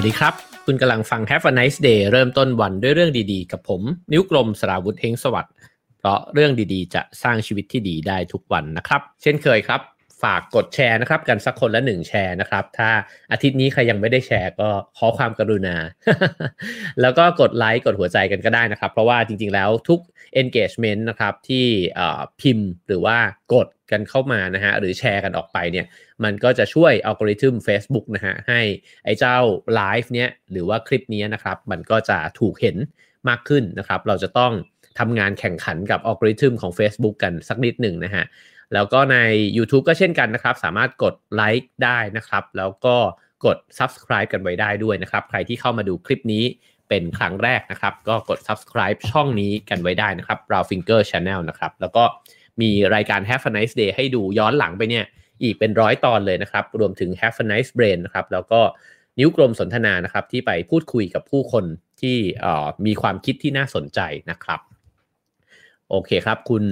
[0.00, 0.34] สวัสดีครับ
[0.66, 5.54] คุณกำลังฟัง Have a nice day เริ่มต้นวันด้วยเรื่องดีๆ กับผม นิ้วกลมสราวุธเฮงสวัสดิ์
[5.98, 9.80] เพราะเรื่องดีๆ จะสร้างชีวิตที่ดีได้ทุกวันนะครับ เช่นเคยครับ
[10.22, 12.90] ฝากกดแชร์นะครับ กันสักคนละหนึ่งแชร์นะครับ ถ้า
[13.32, 15.76] อาทิตย์นี้ใครยังไม่ได้แชร์ก็ขอความกรุณา
[17.00, 20.00] แล้วก็กดไลค์กดหัวใจกันก็ได้นะครับ เพราะว่าจริงๆแล้วทุก
[20.40, 21.66] engagement นะครับที่
[22.40, 23.16] พิมพ์หรือว่า
[23.54, 25.86] กด กันเข้ามานะฮะหรือแชร์กันออกไปเนี่ย
[26.24, 28.60] มันก็จะช่วยอัลกอริทึม Facebook นะฮะให้
[29.04, 29.36] ไอ้เจ้า
[29.74, 32.76] ไลฟ์เนี้ยหรือว่าคลิปนี้นะครับมันก็จะถูกเห็น
[33.28, 34.52] มากขึ้นนะครับเราจะต้อง
[34.98, 38.24] ทำงานแข่งขันกับอัลกอริทึมของ Facebook กันสักนิดหนึ่งนะฮะ
[38.74, 39.16] แล้วก็ใน
[39.56, 42.96] YouTube ก็เช่นกันนะครับ สามารถกดไลค์ได้นะครับ แล้วก็
[43.46, 46.44] กด Subscribe กันไว้ได้ด้วยนะครับ ใครที่เข้ามาดูคลิปนี้
[46.88, 52.04] เป็นครั้งแรกนะครับ ก็กด subscribe ช่องนี้กันไว้ได้นะครับ b r o w Finger Channel นะครับ แล้วก็
[52.62, 55.04] มีรายการ Have a nice day ให้ดูย้อนหลังไปเนี่ย
[55.42, 58.60] อีกเป็นร้อยตอนเลยนะครับ รวมถึง Have a nice brain นะครับ แล้วก็
[59.18, 61.64] นิ้วกลมสนทนานะครับ ที่ไปพูดคุยกับผู้คน
[62.00, 62.16] ที่
[62.86, 64.60] มีความคิดที่น่าสนใจนะครับ
[65.90, 66.64] โอเคครับ คุณ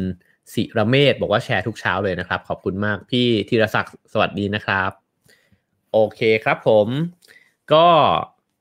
[0.55, 4.91] สิระเมศบอกว่าแชร์ทุกเช้าเลยนะครับ ขอบคุณมากพี่ธีรศักดิ์สวัสดีนะครับ
[5.93, 6.87] โอเคครับผม
[7.73, 7.87] ก็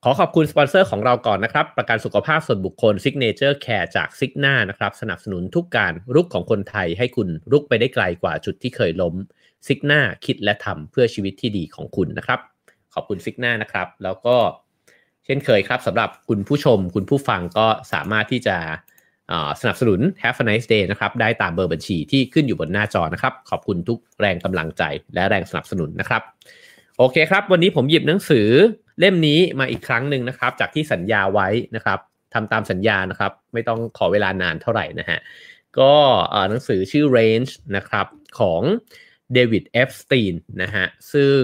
[0.04, 9.14] ขอขอบคุณสปอนเซอร์ของเราก่อนนะครับ ประกันสุขภาพส่วนบุคคล Signature Care จากซิกนานะครับ สนับสนุนทุกการรุกของคนไทยให้คุณรุกไปได้ไกลกว่าจุดที่เคยล้ม
[9.68, 12.40] ซิกนาคิดและทำเพื่อชีวิตที่ดีของคุณนะครับ
[12.94, 14.36] ขอบคุณซิกนานะครับ แล้วก็
[15.26, 18.58] เช่นเคยครับสำหรับคุณผู้ชมคุณผู้ฟังก็สามารถที่จะ
[19.62, 24.84] สนับสนุน Have a nice day นะครับ ได้ตามเบอร์บัญชีที่ขึ้นอยู่บนหน้าจอนะครับ ขอบคุณทุกแรงกำลังใจ
[25.16, 26.22] และแรงสนับสนุนนะครับ
[26.98, 28.48] โอเคครับ วันนี้ผมหยิบหนังสือ
[29.00, 32.00] เล่มนี้มาอีกครั้งหนึ่งนะครับ จากที่สัญญาไว้นะครับ
[32.34, 35.20] ทำตามสัญญานะครับ ไม่ต้องขอเวลานานเท่าไหร่นะฮะ
[35.80, 35.94] ก็
[36.50, 38.08] หนังสือชื่อ Range นะครับ
[38.40, 38.62] ของ
[39.34, 41.40] เดวิดเอฟสตีนนะฮะซึ่ง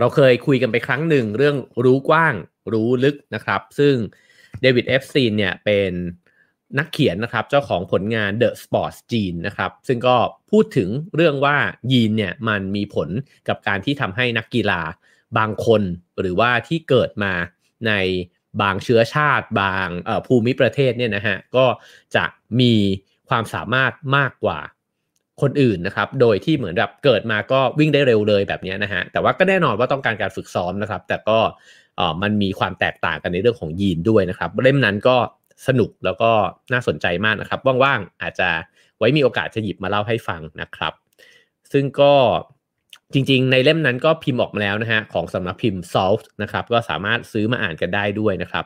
[0.00, 2.34] เราเคยคุยกันไปครั้งหนึ่งเรื่องรู้กว้าง
[2.72, 3.94] รู้ลึกนะครับ ซึ่ง
[4.62, 5.92] เดวิดเอฟสตีนเนี่ยเป็น
[6.78, 10.16] นักเขียนนะครับ เจ้าของผลงาน The Sports Gene นะครับ ซึ่งก็
[10.50, 11.56] พูดถึงเรื่องว่า
[11.92, 13.08] ยีนเนี่ยมันมีผล
[13.48, 14.80] กับการที่ทำให้นักกีฬา
[15.38, 15.82] บางคน
[16.20, 17.32] หรือว่าที่เกิดมา
[17.86, 17.92] ใน
[18.62, 19.88] บางเชื้อชาติบาง
[20.26, 21.66] ภูมิประเทศเนี่ยนะฮะก็
[22.16, 22.24] จะ
[22.60, 22.74] มี
[23.28, 24.58] ความสามารถมากกว่า
[25.42, 31.38] คนอื่นนะครับ โดยที่เหมือนแบบเกิดมาก็วิ่งได้เร็วเลยแบบนี้นะฮะ แต่ว่าก็แน่นอนว่าต้องการการฝึกซ้อมนะครับ แต่ก็
[32.22, 35.16] มันมีความแตกต่างกันในเรื่องของยีนด้วยนะครับ เล่มนั้นก็
[35.66, 36.30] สนุกแล้วก็
[36.72, 38.48] น่าสนใจมากนะครับ ว่างๆอาจจะ
[38.98, 40.92] ไว้มีโอกาสจะหยิบมาเล่าให้ฟังนะครับ
[41.72, 42.12] ซึ่งก็
[43.12, 48.64] จริงๆ ในเล่มนั้นก็พิมพ์ออกมาแล้วนะฮะของสำนักพิมพ์ Salt นะครับก็สามารถซื้อมาอ่านกันได้ด้วยนะครับ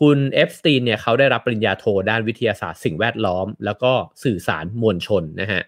[0.00, 3.92] คุณเอฟสตีนเนี่ยเขาได้รับปริญญาโทด้านวิทยาศาสตร์สิ่งแวดล้อม แล้วก็
[4.24, 5.62] สื่อสารมวลชนนะฮะ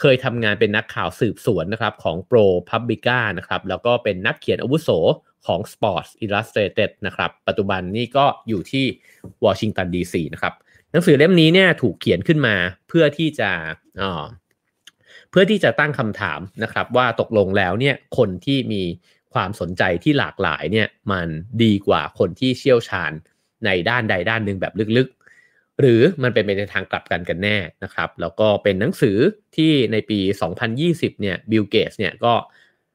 [0.00, 4.88] เคยทำงานเป็นนักข่าวสืบสวนนะครับของ Pro Publica นะครับแล้วก็เป็นนักเขียนอาวุโส
[5.46, 8.84] ของ Sports Illustrated นะครับปัจจุบันนี้ก็อยู่ที่
[9.44, 10.54] วอชิงตันดีซีนะครับ
[10.92, 12.56] หนังสือเล่มนี้เนี่ยถูกเขียนขึ้นมา
[12.88, 13.50] เพื่อที่จะ
[13.98, 18.82] เพื่อที่จะตั้งคำถามนะครับว่าตกลงแล้วเนี่ยคนที่มี
[19.34, 21.28] ความสนใจที่หลากหลายเนี่ยมัน
[21.62, 23.12] ดีกว่าคนที่เชี่ยวชาญ
[23.64, 29.18] ในด้านใดด้านหนึ่งแบบลึกๆ หรือมันเป็นไปในทางกลับกันกันแน่นะครับ แล้วก็เป็นหนังสือ
[29.56, 30.18] ที่ในปี
[30.70, 32.32] 2020 เนี่ยบิลเกตเนี่ยก็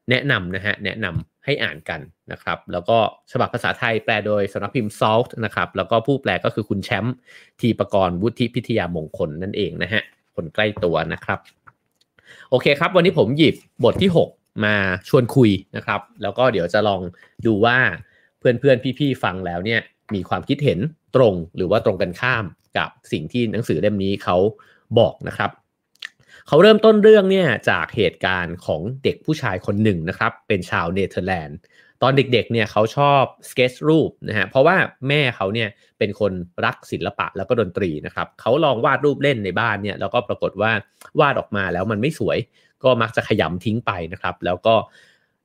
[0.09, 2.97] แนะนำนะฮะแนะนำให้อ่านกันนะครับ แล้วก็
[3.31, 7.15] ฉบับภาษาไทยแปลโดยสำนักพิมพ์ Salt นะครับแล้วก็ผู้แปลก็คือคุณแชมป์
[7.59, 10.03] ทีประกรณ์วุฒิพิทยามงคลนั่นเองนะฮะ
[10.35, 11.39] คนใกล้ตัวนะครับ
[12.53, 14.75] โอเคครับ วันนี้ผมหยิบบทที่ 6 มา
[15.09, 17.01] ชวนคุยนะครับ แล้วก็เดี๋ยวจะลอง
[17.45, 17.77] ดูว่า
[18.39, 19.81] เพื่อนๆ พี่ๆ ฟังแล้วเนี่ย
[20.13, 20.79] มีความคิดเห็น
[21.15, 22.45] ตรงหรือว่าตรงกันข้าม
[22.77, 24.37] กับสิ่งที่หนังสือเล่มนี้เขา
[24.99, 25.51] บอกนะครับ
[26.47, 31.57] เขาเริ่มต้นเรื่องเนี่ยจากเหตุการณ์ของเด็กผู้ชายคนหนึ่งนะครับ เป็นชาวเนเธอร์แลนด์
[32.01, 34.75] ตอนเด็กๆเนี่ยเขาชอบสเก็ตช์รูปนะฮะเพราะว่า
[35.07, 36.31] แม่เขาเนี่ยเป็นคน
[36.65, 40.71] รักศิลปะแล้วก็ดนตรีนะครับเขาลองวาดรูปเล่นในบ้านเนี่ยแล้วก็ปรากฏว่า
[41.19, 42.37] วาดออกมาแล้วมันไม่สวย
[42.83, 44.75] ก็มักจะขยำทิ้งไปนะครับ แล้วก็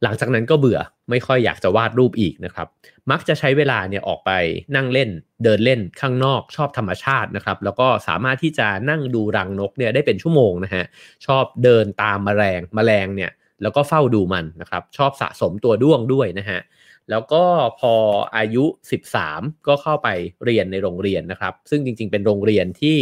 [0.02, 0.80] หลังจากนั้นก็เบื่อ
[1.10, 2.69] ไม่ค่อยอยากจะวาดรูปอีกนะครับ
[3.10, 4.30] มักจะใช้เวลาเนี่ยออกไป
[4.76, 5.10] นั่งเล่น
[5.44, 10.84] เดินเล่นข้างนอกชอบธรรมชาตินะครับ แล้วก็สามารถที่จะนั่งดูรังนกเนี่ยได้เป็นชั่วโมงนะฮะ
[11.26, 13.30] ชอบเดินตามแมลงแมลงเนี่ย
[13.62, 16.60] แล้วก็เฝ้าดูมันนะครับ ชอบสะสมตัวด้วงด้วยนะฮะ
[17.10, 17.44] แล้วก็
[17.80, 17.94] พอ
[18.36, 18.64] อายุ
[19.14, 20.08] 13 ก็เข้าไป
[20.44, 22.98] เรียนในโรงเรียนนะครับ ซึ่งจริงๆ เป็นโรงเรียนที่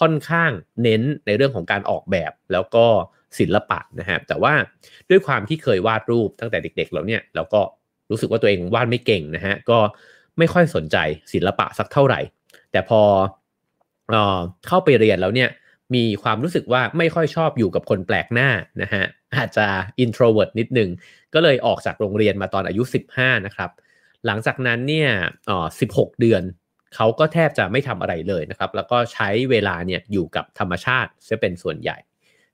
[0.00, 0.50] ค่อนข้าง
[0.82, 2.86] เน้นในเรื่องของการออกแบบ แล้วก็
[3.38, 4.54] ศิลปะนะฮะ แต่ว่า
[5.10, 7.60] ด้วยความที่เคยวาดรูปตั้งแต่เด็กๆ แล้วเนี่ย แล้วก็
[8.10, 9.78] รู้สึกว่าตัวเองวาดไม่เก่งนะฮะ ก็
[10.38, 10.96] ไม่ค่อยสนใจ
[11.32, 12.20] ศิลปะสักเท่าไหร่
[12.72, 13.00] แต่พอ
[14.10, 14.38] เออ
[14.68, 15.48] เข้าไปเรียนแล้วเนี่ย
[15.94, 18.48] มีความรู้สึกว่าไม่ค่อยชอบอยู่กับคนแปลกหน้า
[18.82, 19.04] นะฮะ
[19.34, 19.66] อาจจะ
[20.04, 20.90] introvert นิดนึง
[21.34, 22.82] ก็เลยออกจากโรงเรียนมาตอนอายุ
[23.14, 23.70] 15 นะครับ
[24.26, 25.10] หลังจากนั้นเนี่ย
[25.50, 26.42] อ๋อ16 เดือน
[26.94, 31.96] เขาก็แทบจะไม่ทำอะไรเลยนะครับ แล้วก็ใช้เวลาเนี่ยอยู่กับธรรมชาติจะเป็นส่วนใหญ่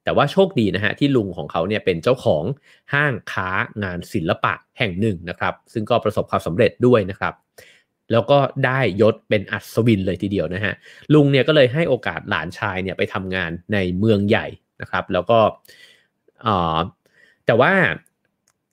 [0.05, 2.45] แต่ว่าโชคดีนะฮะที่ลุงของเขาเนี่ยเป็นเจ้าของ
[2.93, 3.51] ห้างค้า
[3.83, 7.35] งานศิลปะแห่งหนึ่งนะครับ ซึ่งก็ประสบความสำเร็จด้วยนะครับ
[8.13, 10.75] แล้วก็ได้ยศเป็นอัศวินเลยทีเดียวนะฮะ
[11.15, 14.47] ลุงเนี่ยก็เลยให้โอกาสหลานชายเนี่ยไปทำงานในเมืองใหญ่
[14.81, 15.39] นะครับ แล้วก็
[17.47, 17.73] แต่ว่า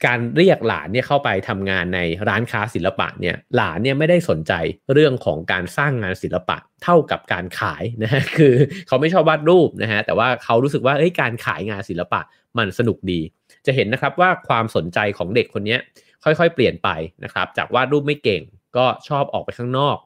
[0.05, 1.99] การเรียกหลานเนี่ยเข้าไปทำงานใน
[2.29, 4.53] ร้านค้าศิลปะเนี่ยหลานเนี่ยไม่ได้สนใจ
[4.93, 8.53] เรื่องของการสร้างงานศิลปะเท่ากับการขายนะฮะคือ
[8.87, 12.21] เขาไม่ชอบวาดรูปนะฮะแต่ว่าเขารู้สึกว่าเอ้ยการขายงานศิลปะ
[12.57, 13.19] มันสนุกดี
[13.65, 15.77] จะเห็นนะครับว่าความสนใจของเด็กคนนี้
[16.23, 16.89] ค่อยๆ เปลี่ยนไป
[17.23, 18.41] นะครับจากวาดรูปไม่เก่ง
[18.77, 19.97] ก็ชอบออกไปข้างนอก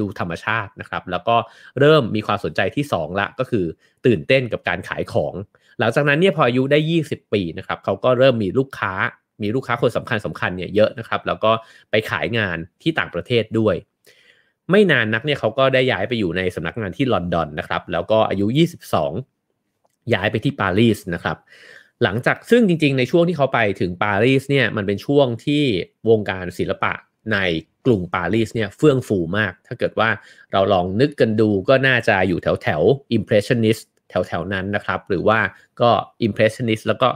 [0.00, 1.36] ดูธรรมชาตินะครับ แล้วก็
[1.80, 3.64] เริ่มมีความสนใจที่ 2 ละ ก็คือ
[4.06, 5.34] ตื่นเต้นกับการขายของ
[5.78, 8.92] หลังจากนั้นเนี่ยพออายุได้ 20 ปีนะครับเขาก็เริ่มมีลูกค้า
[9.42, 11.52] มีลูกค้าคนสำคัญสำคัญเนี่ยเยอะนะครับ แล้วก็
[11.90, 13.74] ไปขายงานที่ต่างประเทศด้วย
[14.70, 18.46] ไม่นานนักเนี่ยเขาก็ได้ย้ายไปอยู่ในสำนักงานที่ลอนดอนนะครับ แล้วก็อายุ
[19.46, 21.36] 22 ย้ายไปที่ปารีสนะครับ
[22.02, 25.64] หลังจากซึ่งจริงๆ ในช่วงที่เขาไปถึงปารีสเนี่ยมันเป็นช่วงที่
[26.08, 26.92] วงการศิลปะ
[27.32, 27.38] ใน
[27.86, 30.08] กรุงปารีสเนี่ยเฟื่องฟูมาก ถ้าเกิดว่า
[30.52, 32.82] เราลองนึกกันดูก็น่าจะอยู่แถวแถว
[33.16, 35.38] impressionist แถวแถวนั้นนะครับ หรือว่า
[35.80, 35.90] ก็
[36.26, 37.08] impressionist แล้วก็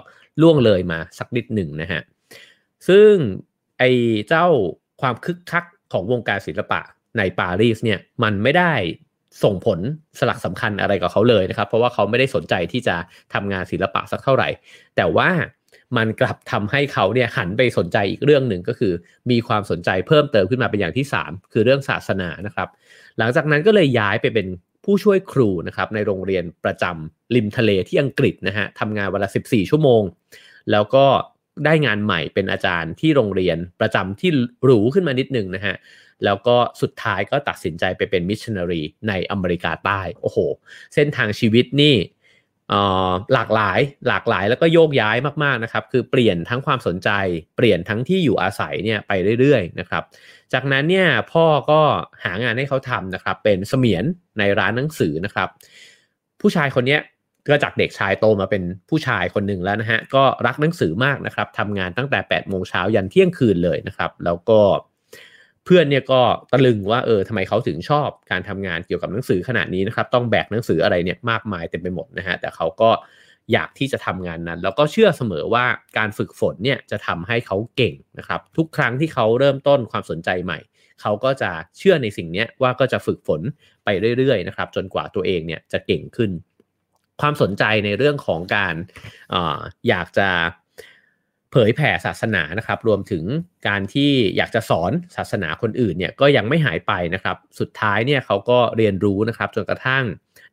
[0.42, 2.02] ล่วงเลยมาสักนิดหนึ่งนะฮะ
[2.88, 3.12] ซึ่ง
[3.78, 3.90] ไอ้
[4.28, 4.46] เจ้า
[5.00, 6.80] ความคึกคักของวงการศิลปะ
[7.18, 8.72] ในปารีสเนี่ยมันไม่ได้
[9.44, 9.78] ส่งผล
[10.18, 12.96] สลักสำคัญอะไรกับเขาเลยนะครับ เพราะว่าเขาไม่ได้สนใจที่จะ
[13.34, 14.48] ทำงานศิลปะสักเท่าไหร่
[14.96, 15.30] แต่ว่า
[15.96, 18.92] มันกลับทำให้เขาเนี่ยหันไปสนใจอีกเรื่องหนึ่งก็คือ
[19.30, 22.68] มีความสนใจเพิ่มเติมขึ้นมาเป็นอย่างที่ 3 คือเรื่องศาสนานะครับ
[23.18, 24.46] หลังจากนั้นก็เลยย้ายไปเป็น
[24.84, 30.02] ผู้ช่วยครูนะครับในโรงเรียนประจำริมทะเลที่อังกฤษนะฮะทำงานวันละ 14 ชั่วโมง
[30.70, 31.06] แล้วก็
[31.64, 34.30] ได้งานใหม่เป็นอาจารย์ที่โรงเรียนประจำที่
[34.64, 35.74] หรูขึ้นมานิดนึงนะฮะ
[36.24, 40.38] แล้วก็สุดท้ายก็ตัดสินใจไปเป็นมิชชันนารีในอเมริกาใต้ โอ้โห
[40.94, 41.94] เส้นทางชีวิตนี่
[43.34, 47.10] หลากหลายหลากหลายแล้วก็โยกย้ายมากๆนะครับคือเปลี่ยนทั้งความสนใจ
[47.56, 50.02] เปลี่ยนทั้งที่อยู่อาศัยเนี่ยไปเรื่อยๆนะครับ
[50.52, 51.80] จากนั้นเนี่ยพ่อก็
[52.24, 54.04] หางานให้เขาทำนะครับเป็นเสมียน
[54.38, 55.48] ในร้านหนังสือนะครับ
[56.40, 56.98] ผู้ชายคนนี้
[57.48, 64.60] ก็จากเด็กชายโตมาเป็นผู้ชายคนหนึ่งแล้วนะฮะก็รักหนังสือมากนะครับทำงานตั้งแต่8ปดโมงเช้ายันเที่ยงคืนเลยนะครับ แล้วก็
[65.68, 66.20] เพื่อนเนี่ยก็
[66.52, 72.90] ตะลึงว่าเออทำไมเขาถึงชอบการทำงานเกี่ยวกับหนังสือขนาดนี้นะครับ ต้องแบกหนังสืออะไรเนี่ยมากมายเต็มไปหมดนะฮะแต่เขาก็
[73.52, 75.64] อยากที่จะทำงานนั้น แล้วก็เชื่อเสมอว่า
[75.98, 80.58] การฝึกฝนเนี่ยจะทำให้เขาเก่งนะครับ ทุกครั้งที่เขาเริ่มต้นความสนใจใหม่
[81.00, 83.40] เขาก็จะเชื่อในสิ่งนี้ว่าก็จะฝึกฝน
[83.84, 83.88] ไป
[84.18, 86.30] เรื่อยๆนะครับจนกว่าตัวเองเนี่ยจะเก่งขึ้น
[87.20, 88.74] ความสนใจในเรื่องของการ
[89.34, 89.36] อ
[89.88, 90.28] อยากจะ
[91.52, 93.24] เผยแผ่ศาสนานะครับ รวมถึง
[93.68, 100.04] การที่อยากจะสอนศาสนาคนอื่นเนี่ยก็ยังไม่หายไปนะครับ สุดท้ายเนี่ยเขาก็เรียนรู้นะครับจนกระทั่ง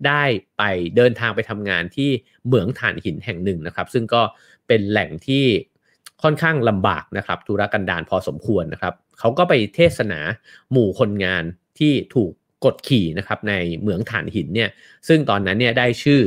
[0.07, 0.24] ได้
[0.57, 0.63] ไป
[0.95, 2.09] เดินทางไปทำงานที่
[2.45, 4.21] เหมืองถ่านหินแห่งหนึ่งนะครับ ซึ่งก็
[4.68, 5.45] เป็นแหล่งที่
[6.24, 10.19] ค่อนข้างลำบากนะครับธุรกันดารพอสมควรนะครับเขาก็ไปเทศนา
[10.72, 11.43] หมู่คนงาน
[11.79, 12.31] ที่ถูก
[12.65, 14.69] กดขี่นะครับในเหมืองถ่านหินเนี่ย
[15.08, 16.22] ซึ่งตอนนั้นเนี่ยได้ชื่อ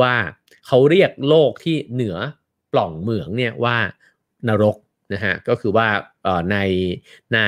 [0.00, 0.14] ว่า
[0.66, 2.16] เขาเรียกโลกที่เหนือ
[2.72, 3.76] ปล่องเหมืองเนี่ยว่า
[4.48, 4.76] นรก
[5.12, 5.88] นะฮะก็คือว่า
[6.50, 6.56] ใน
[7.34, 7.40] ใน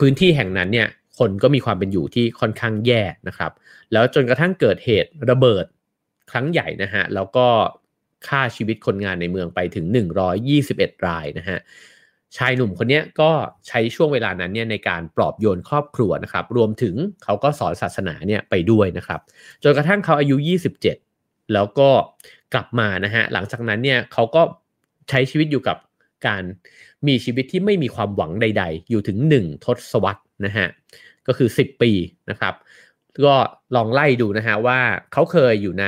[0.00, 3.52] พื้นที่แห่งนั้นเนี่ยคนก็มีความเป็นอยู่ที่ค่อนข้างแย่นะครับ
[3.92, 5.64] แล้วจนกระทั่งเกิดเหตุระเบิด
[6.30, 7.46] ครั้งใหญ่นะฮะแล้วก็
[8.28, 9.86] ฆ่าชีวิตคนงานในเมืองไปถึง
[10.46, 11.58] 121 รายนะฮะ
[12.36, 13.30] ชายหนุ่มคนนี้ก็
[13.68, 16.94] ใช้ช่วงเวลานั้นเนี่ยในการปลอบโยนครอบครัวนะครับ รวมถึง
[17.24, 19.20] เขาก็สอนศาสนาเนี่ยไปด้วยนะครับ
[19.62, 20.36] จนกระทั่งเขาอายุ
[20.94, 21.90] 27 แล้วก็
[22.54, 24.42] กลับมานะฮะหลังจากนั้นเนี่ยเขาก็
[25.10, 25.76] ใช้ชีวิตอยู่กับ
[26.26, 26.42] การ
[27.08, 30.68] มีชีวิตที่ไม่มีความหวังใด ๆ อยู่ถึง 1 ทศวรรษนะฮะ
[31.26, 31.92] ก็คือ 10 ปี
[32.30, 32.54] นะครับ
[33.26, 33.36] ก็
[33.76, 34.80] ลองไล่ดูนะฮะว่า
[35.12, 35.86] เขาเคยอยู่ใน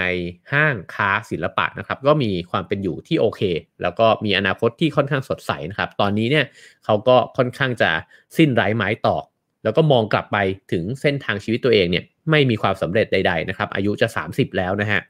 [0.52, 3.40] ห้างค้าศิลปะนะครับ ก็มีความเป็นอยู่ที่โอเค
[3.82, 6.46] แล้วก็มีอนาคตที่ค่อนข้างสดใสนะครับ ตอนนี้เนี่ย
[6.84, 7.90] เขาก็ค่อนข้างจะ
[8.36, 9.24] สิ้นไร้ไม้ตอก
[9.64, 10.36] แล้วก็มองกลับไป
[10.72, 15.00] ถึงเส้นทางชีวิตตัวเองเนี่ยไม่มีความสำเร็จใด ๆ นะครับ อายุจะ 30 แล้วนะฮะ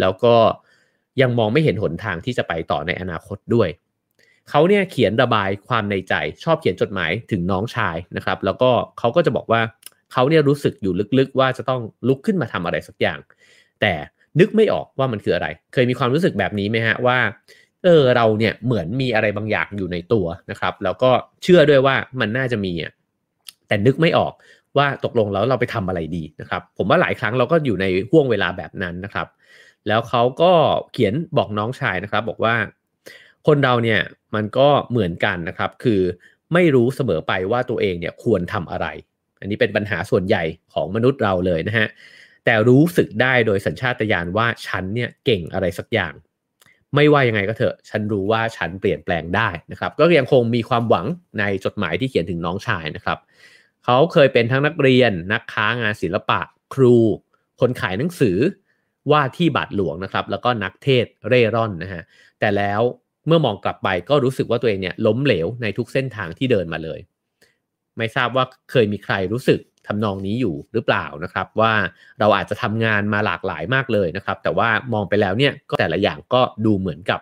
[0.00, 0.34] แล้วก็
[1.20, 3.68] ยังมองไม่เห็นหนทางที่จะไปต่อในอนาคตด้วย
[4.50, 9.60] เขาเนี่ยเขียนระบายความในใจ ชอบเขียนจดหมายถึงน้องชายนะครับ แล้วก็เขาก็จะบอกว่า
[10.12, 13.18] เขาเนี่ยรู้สึกอยู่ลึกๆ ว่าจะต้องลุกขึ้นมาทำอะไรสักอย่าง
[13.80, 13.92] แต่
[14.40, 17.18] นึกไม่ออกว่ามันคืออะไร เคยมีความรู้สึกแบบนี้ไหมฮะว่า
[17.84, 21.10] เออเราเนี่ยเหมือนมีอะไรบางอย่างอยู่ในตัวนะครับ แล้วก็
[21.42, 22.92] เชื่อด้วยว่ามันน่าจะมีอะ
[23.68, 24.32] แต่นึกไม่ออก
[24.78, 29.26] ว่าตกลงแล้วเราไปทำอะไรดีนะครับ ผมว่าหลายครั้งเราก็อยู่ในห่วงเวลาแบบนั้นนะครับ
[29.88, 30.52] แล้วเขาก็
[30.92, 32.54] เขียนบอกน้องชายนะครับ บอกว่า
[33.46, 34.00] คนเราเนี่ย
[34.34, 36.00] มันก็เหมือนกันนะครับ คือ
[36.52, 38.86] ไม่รู้เสมอไปว่าตัวเองเนี่ยควรทำอะไร
[39.40, 41.88] อันนี้เป็นปัญหาส่วนใหญ่ของมนุษย์เราเลยนะฮะ
[42.44, 46.14] แต่รู้สึกได้โดยสัญชาตญาณว่าฉันเนี่ยเก่งอะไรสักอย่าง
[46.94, 51.06] ไม่ว่ายังไงก็เถอะ ฉันรู้ว่าฉันเปลี่ยนแปลงได้นะครับ ก็ยังคงมีความหวัง
[51.38, 53.18] ในจดหมายที่เขียนถึงน้องชายนะครับ
[53.84, 56.40] เขาเคยเป็นทั้งนักเรียน นักค้างานศิลปะ
[56.74, 56.96] ครู
[57.60, 58.38] คนขายหนังสือ
[59.10, 62.02] ว่าที่บาทหลวงนะครับ แล้วก็นักเทศเร่ร่อนนะฮะ
[62.40, 62.80] แต่แล้ว
[63.26, 67.00] เมื่อมองกลับไปก็รู้สึกว่าตัวเองเนี่ยล้มเหลวในทุกเส้นทางที่เดินมาเลย
[67.96, 71.72] ไม่ทราบว่าเคยมีใครรู้สึกทำนองนี้อยู่หรือเปล่านะครับ ว่า
[72.20, 77.20] เราอาจจะทำงานมาหลากหลายมากเลยนะครับ แต่ว่ามองไปแล้วเนี่ยก็แต่ละอย่างก็ดูเหมือนกับ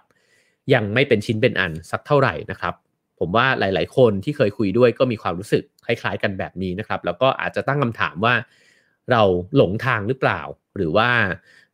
[0.74, 2.74] ยังไม่เป็นชิ้นเป็นอันสักเท่าไหร่นะครับ
[3.18, 8.34] ผมว่าหลาย ๆ คนที่เคยคุยด้วยก็มีความรู้สึกคล้ายๆ กันแบบนี้นะครับ แล้วก็อาจจะตั้งคำถามว่า
[9.10, 9.22] เรา
[9.56, 10.40] หลงทางหรือเปล่า
[10.76, 11.08] หรือว่า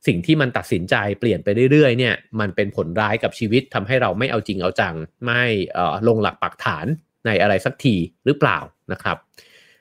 [0.07, 5.42] สิ่งที่มันตัดสินใจเปลี่ยนไปเรื่อยๆเนี่ยมันเป็นผลร้ายกับชีวิตทำให้เราไม่เอาจริงเอาจัง ไม่
[6.09, 6.87] ลงหลักปักฐาน
[7.26, 7.95] ในอะไรสักที
[8.26, 8.59] หรือเปล่า
[8.92, 9.16] นะครับ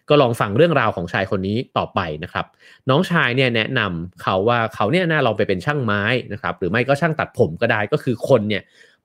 [0.09, 2.45] ก็ลองฟังเรื่องราวของชายคนนี้ต่อไปนะครับ
[2.89, 8.63] น้องชายเนี่ยแนะนำเขาว่าเขาเนี่ยน่าลองไปเป็นช่างไม้นะครับ หรือไม่ก็ช่างตัดผมก็ได้ก็คือคนเนี่ย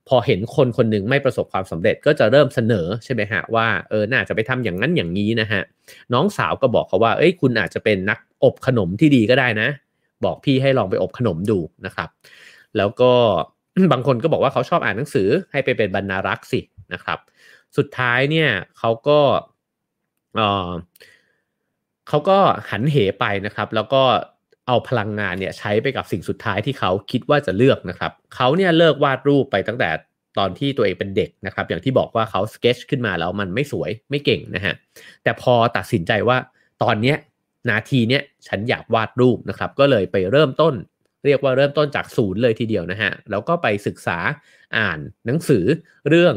[0.09, 5.63] พอเห็นคนคนหนึ่งไม่ประสบความสำเร็จก็จะเริ่มเสนอใช่ไหมฮะว่าเออน่าจะไปทำอย่างนั้นอย่างนี้นะฮะ
[6.13, 9.69] น้องสาวก็บอกเขาว่าเอ้ยคุณอาจจะเป็นนักอบขนมที่ดีก็ได้นะ
[10.25, 12.09] บอกพี่ให้ลองไปอบขนมดูนะครับ
[12.77, 13.13] แล้วก็
[13.93, 16.61] บางคนก็บอกว่าเขาชอบอ่านหนังสือให้ไปเป็นบรรณารักษ์สิ
[16.93, 17.19] นะครับ
[17.77, 19.21] สุดท้ายเนี่ยเขาก็
[20.37, 20.71] เออ
[22.09, 22.39] เขาก็
[22.71, 24.03] หันเหไปนะครับ แล้วก็
[24.67, 29.91] เอาพลังงานเนี่ยใช้ไปกับสิ่งสุดท้ายที่เขาคิดว่าจะเลือกนะครับ เขาเนี่ยเลิกวาดรูปไปตั้งแต่
[30.39, 34.75] ตอนที่ตัวเองเป็นเด็กนะครับ อย่างที่บอกว่าเขาสเกจขึ้นมาแล้วมันไม่สวยไม่เก่งนะฮะ
[35.23, 36.37] แต่พอตัดสินใจว่า
[36.83, 37.17] ตอนเนี้ย
[37.71, 40.75] นาทีเนี้ยฉันอยากวาดรูปนะครับ ก็เลยไปเริ่มต้น
[41.25, 44.19] เรียกว่าเริ่มต้นจากศูนย์เลยทีเดียวนะฮะแล้วก็ไปศึกษา
[44.77, 45.65] อ่านหนังสือ
[46.09, 46.35] เรื่อง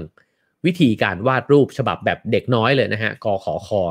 [0.65, 3.81] วิธีการวาดรูปฉบับแบบเด็กน้อยเลยนะฮะกอขอคอ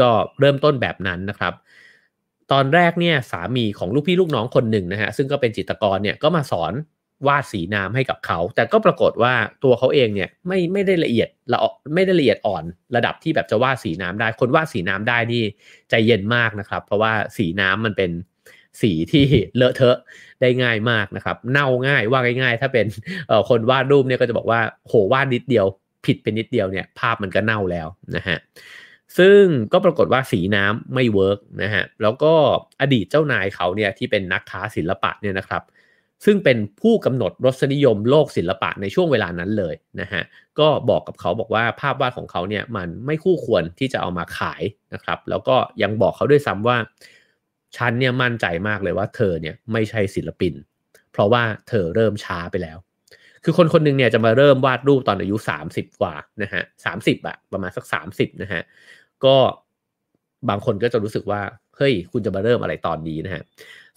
[0.00, 0.10] ก็
[0.40, 1.54] เริ่มต้นแบบนั้นนะครับ
[2.52, 6.72] ตอนแรกเนี่ยสามีของลูกพี่ลูกน้องคนหนึ่งนะฮะซึ่งก็เป็นจิตรกรเนี่ยก็มาสอน
[7.28, 11.58] วาดสีน้ำให้กับเขา แต่ก็ปรากฏว่าตัวเขาเองเนี่ยไม่ไม่ได้ละเอียดละ
[11.94, 12.64] ไม่ได้ละเอียดอ่อน
[12.96, 15.42] ระดับที่แบบจะวาดสีน้ำได้ คนวาดสีน้ำได้นี่
[15.90, 18.10] ใจเย็นมากนะครับ เพราะว่าสีน้ำมันเป็น
[18.82, 19.26] สีที่
[19.56, 19.98] เลอะเทอะ
[20.40, 22.86] ได้ง่ายมากนะครับ เน่าง่ายว่าง่ายๆ ถ้าเป็น
[23.48, 25.66] คนวาดรูปเนี่ยก็จะบอกว่าโหวาดนิดเดียว
[26.06, 28.38] ผิดเป็นนิดเดียวเนี่ยภาพมันก็เน่าแล้วนะฮะ
[29.18, 32.34] ซึ่งก็ปรากฏว่าสีน้ำไม่ work นะฮะแล้วก็
[32.80, 35.62] อดีตเจ้านายเขาเนี่ยที่เป็นนักค้าศิลปะเนี่ยนะครับ
[36.24, 40.22] ซึ่งเป็นผู้กำหนดรสนิยมโลกศิลปะในช่วงเวลานั้นเลยนะฮะ
[40.58, 44.62] ก็บอกกับเขาบอกว่าภาพวาดของเขาเนี่ยมันไม่คู่ควรที่จะเอามาขาย
[44.94, 46.76] นะครับ แล้วก็ยังบอกเขาด้วยซ้ำว่า
[47.76, 50.54] ฉันเนี่ยมั่นใจมากเลยว่าเธอเนี่ยไม่ใช่ศิลปิน
[51.12, 52.78] เพราะว่าเธอเริ่มช้าไปแล้ว
[53.44, 55.36] คือคนคนหนึ่งเนี่ยจะมาเริ่มวาดรูปตอนอายุ
[55.70, 58.62] 30 กว่านะฮะสามสิบอะประมาณสัก 30นะฮะ
[59.24, 59.36] ก็
[60.48, 61.40] บางคนก็จะรู้สึกว่า
[61.76, 63.42] เฮ้ยคุณจะมาเริ่มอะไรตอนนี้นะฮะ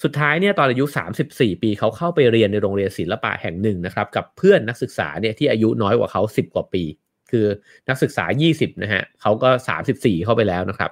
[0.04, 0.86] สุดท้ายเนี่ยตอนอายุ
[1.24, 6.84] 34 ปีเขาเข้าไปเรียนในโรงเรียนศิลปะแห่งหนึ่งนะครับกับเพื่อนนักศึกษาเนี่ยที่อายุน้อยกว่าเขา 10 กว่าปี
[7.32, 7.46] คือ
[7.90, 8.26] นักศึกษา
[8.56, 9.50] 20 นะฮะเขาก็
[9.88, 10.92] 34 เข้าไปแล้วนะครับ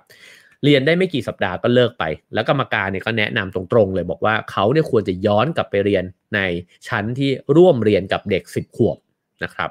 [0.64, 6.04] เรียนได้ไม่กี่สัปดาห์ก็เลิกไป แล้วกรรมการเนี่ยก็แนะนำตรงๆเลยบอกว่าเขาเนี่ยควรจะย้อนกลับไปเรียน
[6.36, 6.40] ใน
[6.88, 8.98] ชั้นที่ร่วมเรียนกับเด็ก 10 ขวบ
[9.44, 9.70] นะครับ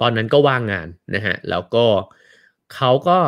[0.00, 1.86] ตอนนั้นก็ว่างงานนะฮะแล้วก็
[2.74, 3.18] เขาก็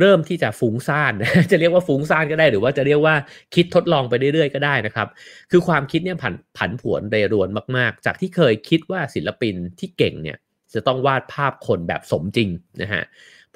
[0.00, 1.12] เริ่มที่จะฟุ้งซ่าน
[1.50, 3.14] จะเรียกว่าฟุ้งซ่านก็ได้ หรือว่าจะเรียกว่า
[3.54, 5.08] คิดทดลองไปเรื่อยๆก็ได้นะครับ
[5.50, 10.36] คือความคิดเนี่ยผันผันผวนเรรวนมากๆ จากที่เคยคิดว่าศิลปินที่เก่งเนี่ย
[10.74, 12.48] จะต้องวาดภาพคนแบบสมจริง
[12.82, 13.04] นะฮะ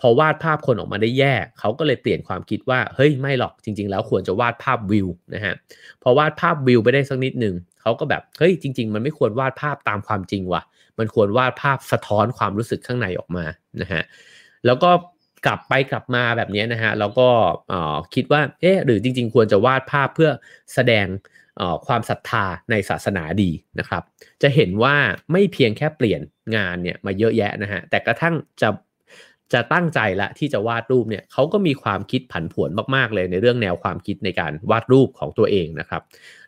[0.01, 5.55] พอวาดภาพคนออกมาได้แย่เขาก็เลยเปลี่ยนความคิดว่าเฮ้ยไม่หรอกจริง ๆ แล้วควรจะวาดภาพวิวนะฮะ
[6.03, 10.63] พอวาดภาพวิวไปได้สักนิดหนึ่งเขาก็แบบเฮ้ยจริง ๆ มันไม่ควรวาดภาพตามความจริงว่ะ
[10.99, 13.45] มันควรวาดภาพสะท้อนความรู้สึกข้างในออกมา
[13.81, 14.03] นะฮะ
[14.67, 14.91] แล้วก็
[15.47, 17.29] กลับไปกลับมาแบบนี้นะฮะแล้วก็
[18.15, 20.31] คิดว่าเอ๊ะหรือจริง ๆ ควรจะวาดภาพเพื่อ
[20.75, 21.07] แสดง
[21.87, 24.03] ความศรัทธาในศาสนาดีนะครับ
[24.43, 24.97] จะเห็นว่า
[25.33, 26.21] ไม่เพียงแค่เปลี่ยน
[26.57, 28.69] งานเนี่ยมาเยอะแยะนะฮะแต่กระทั่งจะ
[29.53, 36.03] จะตั้งใจละที่จะวาดรูปเนี่ยเขาก็มีความคิดผันผวนมากๆ เลยในเรื่องแนวความคิดในการวาดรูปของตัวเองนะครับ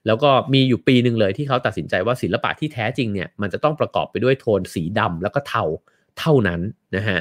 [0.06, 5.64] แล้วก็มีอยู่ปีหนึ่งเลยที่เขาตัดสินใจว่าศิลปะที่แท้จริงเนี่ยมันจะต้องประกอบไปด้วยโทนสีดำแล้วก็เทา
[6.18, 6.60] เท่านั้น
[6.96, 7.20] นะฮะ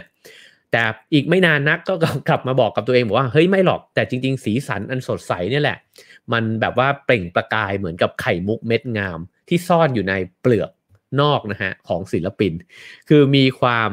[0.74, 1.94] แต่อีกไม่นานนักก็
[2.30, 5.78] กลับมาบอกกับตัวเองบอกว่าเฮ้ยไม่หรอกแต่จริง ๆ สีสันอันสดใสเนี่ยแหละ
[6.34, 10.72] มันแบบว่าเปล่งประกายเหมือนกับไข่มุกเม็ดงาม ที่ซ่อนอยู่ในเปลือก
[11.22, 12.54] นอกนะฮะของศิลปิน
[13.10, 13.90] คือมีความ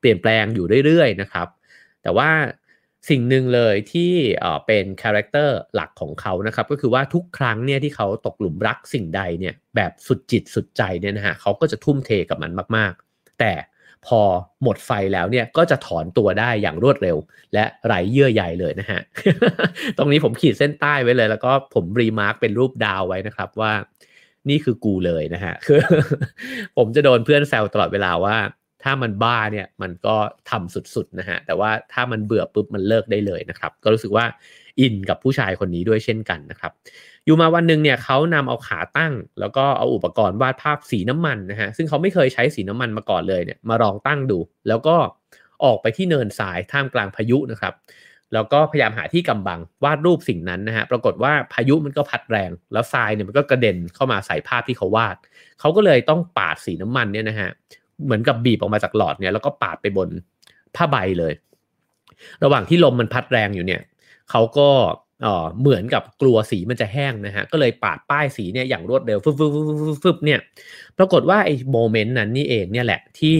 [0.00, 1.48] เปลี่ยนแปลงอยู่เรื่อยๆนะครับ
[2.02, 2.30] แต่ว่า
[3.10, 4.12] สิ่งหนึ่งเลยที่
[4.66, 13.52] เป็น character หลักของเขานะครับ ก็คือว่าทุกครั้งเนี่ยที่เขาตกหลุมรักสิ่งใดเนี่ยแบบสุดจิตสุดใจเนี่ยนะฮะเขาก็จะทุ่มเทกับมันมาก ๆ แต่
[14.06, 14.20] พอ
[14.62, 17.16] หมดไฟแล้วเนี่ยก็จะถอนตัวได้อย่างรวดเร็ว
[17.54, 19.00] และไร้เยื่อใยเลยนะฮะ
[19.98, 23.72] ตรงนี้ผมขีดเส้นใต้ไว้เลย แล้วก็ผม remark เป็นรูปดาวไว้นะครับว่า
[24.48, 25.80] นี่คือกูเลยนะฮะ คือ
[26.76, 28.36] ผมจะโดนเพื่อนแซวตลอดเวลาว่า
[28.82, 30.16] ถ้ามันบ้าเนี่ยมันก็
[30.50, 34.24] ทำสุดๆนะฮะ แต่ว่าถ้ามันเบื่อปุ๊บมันเลิกได้เลยนะครับ ก็รู้สึกว่า
[34.80, 36.72] อินกับผู้ชายคนนี้ด้วยเช่นกันนะครับ
[37.24, 44.96] อยู่มาวันหนึ่งเนี่ยเขานำเอาขาตั้ง แล้วก็เอาอุปกรณ์วาดภาพสีน้ำมันนะฮะซึ่งเขาไม่เคยใช้สีน้ำมันมาก่อนเลยเนี่ยมาลองตั้งดู แล้วก็
[45.64, 47.74] ออกไปที่เนินทรายท่ามกลางพายุนะครับ
[48.34, 55.16] แล้วก็พยายามหาที่กำบังวาดรูปสิ่งนั้นนะฮะปรากฏว่าพายุมันก็พัดแรง แล้วทรายเนี่ยมันก็กระเด็นเข้ามาใส่ภาพที่เขาวาด
[55.60, 57.50] เขาก็เลยต้องปาดสีน้ำมันเนี่ยนะฮะ
[58.04, 60.08] เหมือนกับบีบออกมาจากหลอดเนี่ยแล้วก็ปาดไปบน
[60.76, 61.32] ผ้าใบเลย
[62.44, 63.80] ระหว่างที่ลมมันพัดแรงอยู่เนี่ย
[64.30, 64.68] เขาก็
[65.60, 69.60] เหมือนกับกลัวสีมันจะแห้งนะฮะ ก็เลยปาดป้ายสีเนี่ยอย่างรวดเร็วฟึบฟึบฟึ
[69.96, 70.38] บฟึบเนี่ย
[70.98, 73.36] ปรากฏว่าไอ้โมเมนต์นั้นนี่เองเนี่ยแหละที่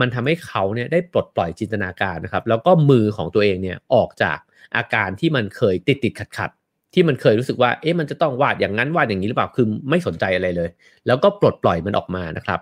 [0.00, 4.38] มันทำให้เขาเนี่ยได้ปลดปล่อยจินตนาการนะครับ แล้วก็มือของตัวเองเนี่ยออกจาก
[4.76, 6.50] อาการที่มันเคยติดติดขัดขัด
[6.94, 10.68] ที่มันเคยรู้สึกว่า เอ๊ะ มันจะต้องวาดอย่างนั้นวาดอย่างนี้หรือเปล่า คือไม่สนใจอะไรเลย
[11.06, 12.60] แล้วก็ปลดปล่อยมันออกมานะครับ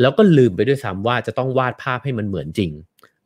[0.00, 2.70] แล้วก็ลืมไปด้วยซ้ำว่าจะต้องวาดภาพให้มันเหมือนจริง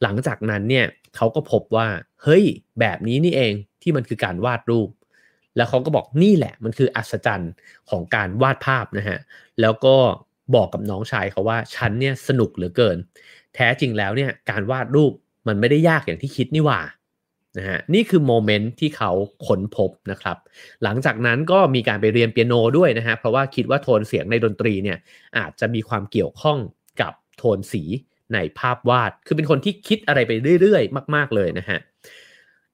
[0.02, 1.86] หลังจากนั้นเนี่ยเขาก็พบว่า
[2.22, 2.44] เฮ้ย
[2.80, 4.88] แบบนี้นี่เองที่มันคือการวาดรูป
[5.56, 7.52] แล้วเขาก็บอกนี่แหละ มันคืออัศจรรย์
[7.90, 9.18] ของการวาดภาพนะฮะ
[9.60, 9.96] แล้วก็
[10.54, 12.96] บอกกับน้องชายเขาว่าฉันเนี่ยสนุกเหลือเกิน
[13.54, 15.12] แท้จริงแล้วเนี่ยการวาดรูป
[15.48, 16.80] มันไม่ได้ยากอย่างที่คิดนี่ว่า
[17.58, 19.10] นะฮะนี่คือโมเมนต์ที่เขา
[19.46, 20.36] ค้นพบนะครับ
[20.84, 24.98] หลังจากนั้นก็มีการไปเรียนเปียโนด้วยนะฮะ เพราะว่าคิดว่าโทนเสียงในดนตรีเนี่ย
[25.38, 26.58] อาจจะมีความเกี่ยวข้อง
[27.00, 27.82] กับโทนสี
[28.34, 31.78] ในภาพวาด คือเป็นคนที่คิดอะไรไปเรื่อยๆ มาก ๆเลยนะฮะ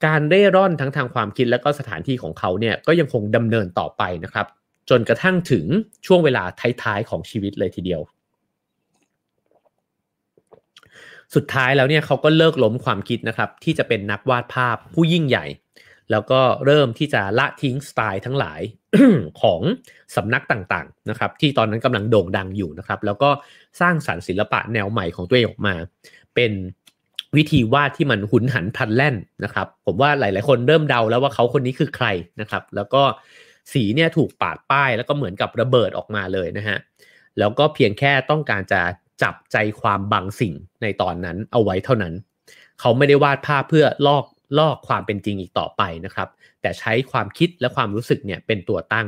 [0.07, 4.47] การเร่ร่อนทั้งทางความคิดและก็สถานที่ของเขาเนี่ยก็ยังคงดำเนินต่อไปนะครับ
[4.90, 5.64] จนกระทั่งถึง
[6.07, 6.45] ช่วงเวลา
[6.83, 8.01] ท้ายๆของชีวิตเลยทีเดียว
[11.35, 15.47] สุดท้ายแล้วเนี่ยเขาก็เลิกล้มความคิดนะครับ ที่จะเป็นนักวาดภาพผู้ยิ่งใหญ่
[16.11, 18.61] แล้วก็เริ่มที่จะละทิ้งสไตล์ทั้งหลาย
[19.43, 19.61] ของ
[20.17, 23.31] สำนักต่างๆนะครับ ที่ตอนนั้นกำลังโด่งดังอยู่นะครับ แล้วก็
[23.81, 25.75] สร้างสรรค์ศิลปะแนวใหม่ของตัวเองออกมา
[26.35, 26.53] เป็น
[27.37, 32.07] วิธีวาดที่มันหุนหันพลันแล่นนะครับ ผมว่าหลาย ๆ คนเริ่มเดาแล้วว่าเขาคนนี้คือใคร
[32.40, 33.03] นะครับ แล้วก็
[33.73, 36.79] สีเนี่ยถูกปาดป้าย แล้วก็เหมือนกับระเบิดออกมาเลยนะฮะ
[37.38, 38.81] แล้วก็เพียงแค่ต้องการจะ
[39.23, 42.14] จับใจความบางสิ่งในตอนนั้นเอาไว้เท่านั้น
[42.81, 44.25] เขาไม่ได้วาดภาพเพื่อลอก
[44.59, 46.29] ลอกความเป็นจริงอีกต่อไปนะครับ
[46.61, 49.07] แต่ใช้ความคิดและความรู้สึกเนี่ยเป็นตัวตั้ง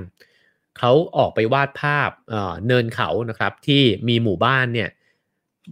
[0.79, 2.11] เขาออกไปวาดภาพ
[2.67, 4.89] เนินเขานะครับที่มีหมู่บ้านเนี่ย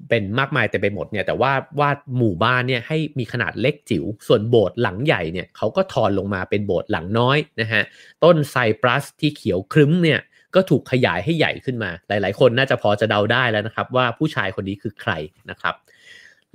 [0.08, 7.82] เป็นมากมายแต่ไปหมดเนี่ยแต่ว่าวาดหมู่บ้านเนี่ยให้มีขนาดเล็กจิ๋วส่วนโบสถ์หลังใหญ่เนี่ยเขาก็ทอนลงมาเป็นโบสถ์หลังน้อยนะฮะ
[8.24, 10.20] ต้นไซปรัสที่เขียวครึ้มเนี่ย
[10.54, 15.12] ก็ถูกขยายให้ใหญ่ขึ้นมา หลาย ๆ คนน่าจะพอจะเดาได้แล้วนะครับ ว่าผู้ชายคนนี้คือใคร
[15.50, 15.74] นะครับ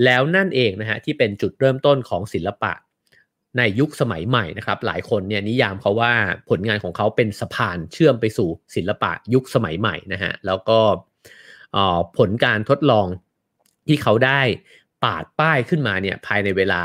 [0.06, 2.74] แล้วนั่นเองนะฮะที่เป็นจุดเริ่มต้นของศิลปะ
[3.58, 6.14] ในยุคสมัยใหม่นะครับ หลายคนเนี่ยนิยามเขาว่า
[6.50, 10.80] ผลงานของเขาเป็นสะพานเชื่อมไปสู่ศิลปะยุคสมัยใหม่นะฮะแล้วก็
[12.18, 13.08] ผลการทดลอง
[13.90, 14.42] ที่เขาได้
[15.04, 16.82] ปาดป้ายขึ้นมาเนี่ยภายในเวลา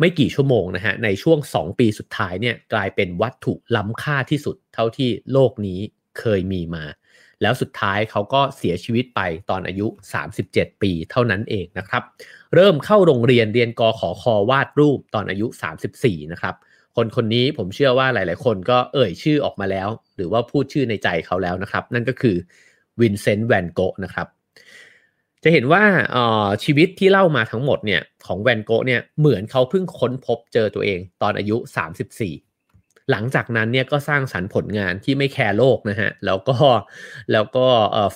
[0.00, 5.80] ไม่กี่ชั่วโมงนะฮะในช่วง 2 ปีสุดท้ายเนี่ยกลายเป็นวัตถุล้ำค่าที่สุดเท่าที่โลกนี้
[6.18, 6.84] เคยมีมา
[7.42, 9.20] แล้วสุดท้ายเขาก็เสียชีวิตไป
[9.50, 9.86] ตอนอายุ
[10.34, 12.02] 37 ปีเท่านั้นเองนะครับ
[12.54, 15.46] เริ่มเข้าโรงเรียนเรียนกอขอคอวาดรูปตอนอายุ
[15.90, 16.54] 34 นะครับ
[16.96, 22.36] คนคนนี้ผมเชื่อว่าหลาย ๆ คนก็เอ่ยชื่อออกมาแล้ว หรือว่าพูดชื่อในใจเขาแล้วนะครับ นั่นก็คือ
[23.00, 24.26] วินเซนต์แวนโกะนะครับ
[25.44, 25.82] จะเห็นว่า
[26.64, 31.56] ชีวิตที่เล่ามาทั้งหมดเนี่ยของแวนโกะเนี่ยเหมือนเขาเพิ่งค้นพบเจอตัวเองตอนอายุ
[32.34, 36.56] 34 หลังจากนั้นเนี่ยก็สร้างสรรค์ผลงานที่ไม่แคร์โลกนะฮะแล้วก็
[37.32, 37.66] แล้วก็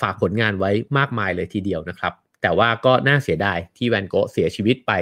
[0.01, 2.13] ฝากผลงานไว้มากมายเลยทีเดียวนะครับ
[2.43, 4.93] แต่ว่าก็น่าเสียดายที่แวนโกะเสียชีวิตไป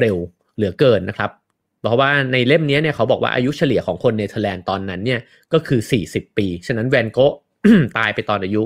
[0.00, 0.16] เร็ว
[0.56, 1.30] เหลือเกินนะครับ
[1.82, 5.20] เพราะว่าในเล่มนี้เนี่ยเขาบอกว่าอายุเฉลี่ยของคนเนเธอร์แลนด์ตอนนั้นเนี่ย
[5.52, 7.34] ก็คือ 40 ปี ฉะนั้นแวนโกะ
[7.98, 8.62] ตายไปตอนอายุ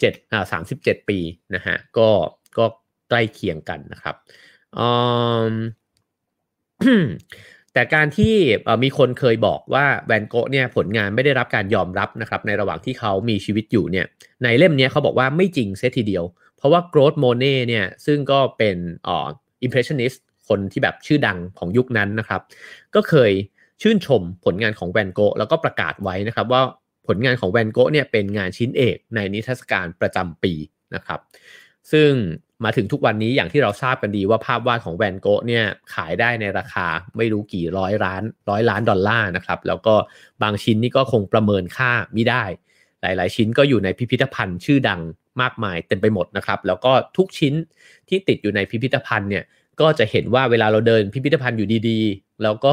[0.00, 1.18] เจ็ดอ่าสามสิบเจ็ดปี
[1.54, 2.08] นะฮะก็
[2.58, 2.64] ก็
[3.08, 4.14] ใกล้เคียงกันนะครับ
[4.78, 7.04] อืม
[7.72, 8.34] แต่การที่
[8.82, 14.06] มีคนเคยบอกว่าแวนโกะเนี่ยผลงานไม่ได้รับการยอมรับนะครับในระหว่างที่เขามีชีวิตอยู่เนี่ย
[14.42, 16.24] ในเล่มนี้เขาบอกว่าไม่จริงเสียทีเดียว
[16.56, 19.26] เพราะว่าโกรธโมเน่เนี่ยซึ่งก็เป็นอ่อ
[19.62, 22.40] อิมเพรสชันนิสต์คนที่แบบชื่อดังของยุคนั้นนะครับ
[22.94, 23.32] ก็เคย
[23.82, 26.62] ชื่นชมผลงานของแวนโกะแล้วก็ประกาศไว้นะครับว่า
[27.08, 30.52] ผลงานของแวนโกะเนี่ยเป็นงานชิ้นเอกในนิทรรศการประจำปี
[30.94, 31.20] นะครับ
[31.92, 32.10] ซึ่ง
[32.64, 35.64] มาถึงทุกวันนี้อย่างที่เราทราบกันดีว่าภาพวาดของแวนโกะเนี่ย
[35.94, 39.94] ขายได้ในราคาไม่รู้กี่ร้อยล้านร้อยล้านดอลลาร์นะครับแล้วก็
[40.42, 42.44] บางชิ้นนี่ก็คงประเมินค่าไม่ได้
[43.02, 45.00] หลาย ๆ ชิ้นก็อยู่ในพิพิธภัณฑ์ชื่อดัง
[45.42, 47.54] มากมายเต็มไปหมดนะครับ แล้วก็ทุกชิ้น
[48.08, 49.44] ที่ติดอยู่ในพิพิธภัณฑ์เนี่ย
[49.80, 52.72] ก็จะเห็นว่าเวลาเราเดินพิพิธภัณฑ์อยู่ดีๆ แล้วก็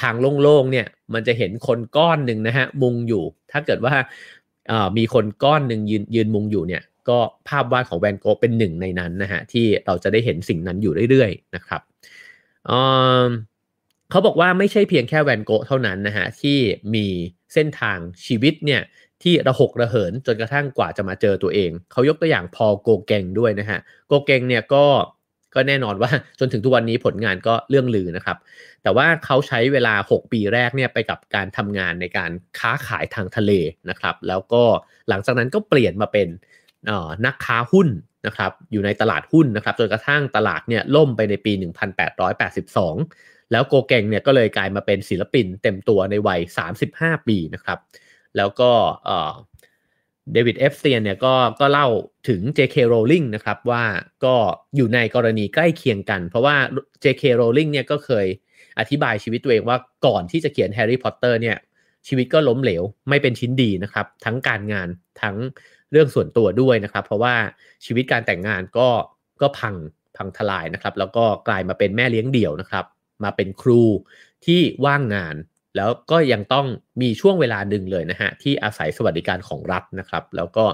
[0.00, 3.94] ทางโล่งๆเนี่ยมันจะเห็นคนก้อนหนึ่งนะฮะมุงอยู่ ถ้าเกิดว่า
[4.96, 11.80] มีคนก้อนหนึ่งยืนยืนมุงอยู่เนี่ยก็ภาพวาดของแวนโกเป็นหนึ่งในนั้นนะฮะที่เราจะได้เห็นสิ่งนั้นอยู่เรื่อยๆนะครับ
[14.10, 16.58] เขาบอกว่าไม่ใช่เพียงแค่แวนโกเท่านั้นนะฮะที่
[16.94, 17.06] มี
[17.54, 18.82] เส้นทางชีวิตเนี่ย
[19.22, 24.84] ที่ระหกระเหินจนกระทั่งกว่าจะมาเจอตัวเอง เขายกตัวอย่างพอโกเกงด้วยนะฮะโกเกงเนี่ยก็
[25.54, 28.38] ก็แน่นอนว่าจนถึงทุกวันนี้ผลงานก็เรื่องลือนะครับ
[28.82, 33.52] แต่ว่าเขาใช้เวลา 6 ปีแรกเนี่ยไปกับการทำงานในการค้าขายทางทะเล
[33.90, 34.62] นะครับ แล้วก็
[35.08, 36.28] หลังจากนั้นก็เปลี่ยนมาเป็น
[37.26, 37.88] นักค้าหุ้น
[38.26, 41.52] นะครับอยู่ในตลาดหุ้นนะครับจนกระทั่งตลาดเนี่ยล่มไปในปี
[42.32, 46.40] 1882 แล้วโกเกงเนี่ยก็เลยกลายมาเป็นศิลปินเต็มตัวในวัย
[46.84, 47.78] 35 ปีนะครับ
[48.36, 48.70] แล้วก็
[50.32, 51.88] เดวิดเอปสตีนเนี่ยก็ก็เล่า
[52.28, 52.76] ถึง J.K.
[52.92, 53.84] Rowling นะครับว่า
[54.24, 54.34] ก็
[54.76, 56.56] อยู่ในกรณีใกล้เคียงกัน เพราะว่า
[57.04, 57.22] J.K.
[57.40, 58.26] Rowling เนี่ยก็เคย
[58.78, 61.56] อธิบายชีวิตตัวเองว่าก่อนที่จะเขียนแฮร์รี่พอตเตอร์เนี่ย
[62.08, 64.88] ชีวิตก็ล้มเหลวไม่เป็นชิ้นดีนะครับ ทั้งการงาน
[65.22, 65.36] ทั้ง
[65.92, 67.34] เรื่องส่วนตัวด้วยนะครับ เพราะว่า
[67.84, 68.88] ชีวิตการแต่งงานก็
[69.42, 69.74] ก็พัง
[70.16, 72.84] พังทลายนะครับ แล้วก็กลายมาเป็นแม่เลี้ยงเดี่ยวนะครับ
[73.24, 73.82] มาเป็นครู
[74.46, 75.34] ที่ว่างงาน
[75.76, 76.66] แล้วก็ยังต้อง
[77.02, 80.64] มีช่วงเวลาหนึ่งเลยนะฮะที่อาศัยสวัสดิการของรัฐนะครับ แล้วก็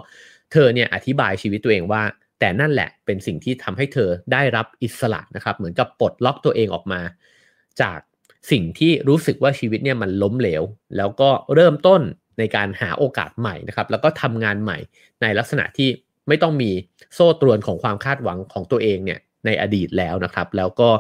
[0.53, 2.03] เธอเนี่ยอธิบายชีวิตตัวเองว่า
[2.41, 7.01] แต่นั่นแหละเป็นสิ่งที่ทำให้เธอได้รับอิสระนะครับ เหมือนกับปลดล็อกตัวเองออกมา
[7.81, 7.99] จาก
[8.51, 10.63] สิ่งที่รู้สึกว่าชีวิตเนี่ยมันล้มเหลว
[10.97, 12.01] แล้วก็เริ่มต้น
[12.39, 14.79] ในการหาโอกาสใหม่นะครับ แล้วก็ทำงานใหม่
[15.23, 15.89] ในลักษณะที่
[16.29, 16.71] ไม่ต้องมี
[17.15, 20.91] โซ่ตรวนของความคาดหวังของตัวเองเนี่ย ในอดีตแล้วนะครับ แล้วก็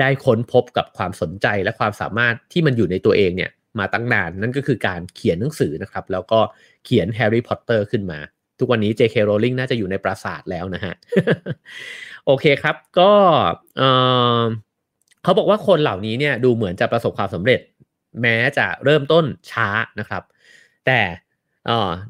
[0.00, 6.40] ได้ค้นพบกับความสนใจและความสามารถที่มันอยู่ในตัวเองเนี่ยมาตั้งนานนั่นก็คือการเขียนหนังสือนะครับ แล้วก็
[6.84, 8.18] เขียนแฮร์รี่พอตเตอร์ขึ้นมา
[8.58, 9.16] ทุกวันนี้ J.K.
[9.28, 10.94] Rowling น่าจะอยู่ในปราสาทแล้วนะฮะ
[12.26, 13.12] โอเคครับ ก็
[15.22, 17.60] เขาบอกว่าคนเหล่านี้เนี่ยดูเหมือนจะประสบความสำเร็จ
[18.22, 20.22] แม้จะเริ่มต้นช้านะครับ
[20.86, 21.00] แต่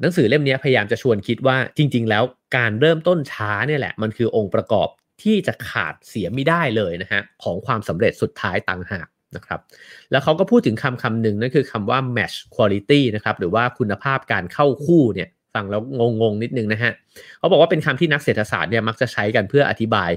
[0.01, 2.23] หนังสือเล่มนี้พยายามจะชวนคิดว่าจริง ๆ แล้ว
[2.57, 4.89] การเริ่มต้นช้าเนี่ยแหละ มันคือองค์ประกอบ
[5.23, 9.59] ที่จะขาดเสียไม่ได้เลยนะฮะของความสำเร็จสุดท้ายต่างหากนะครับ
[10.11, 15.81] แล้วเขาก็พูดถึงคำคำหนึ่งนั่นคือคำว่า match quality นะครับหรือว่าคุณภาพการเข้าคู่เนี่ยฟังแล้ว
[16.21, 16.91] งงๆนิดนึงนะฮะ
[17.39, 20.11] เขาบอกว่าเป็นคำที่นักเศรษฐศาสตร์เนี่ยมักจะใช้กันเพื่ออธิบาย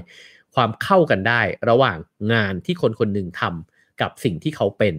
[0.55, 1.97] ความเข้ากันได้ระหว่าง
[2.33, 4.95] งานที่คนคนหนึ่งทำกับสิ่งที่เขาเป็น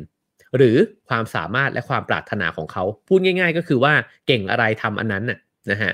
[0.56, 0.76] หรือ
[1.08, 3.92] ความสามารถและความปรารถนาของเขา พูดง่าย ๆ ก็คือว่า
[4.26, 5.38] เก่งอะไรทำอันนั้นน่ะ
[5.70, 5.92] นะฮะ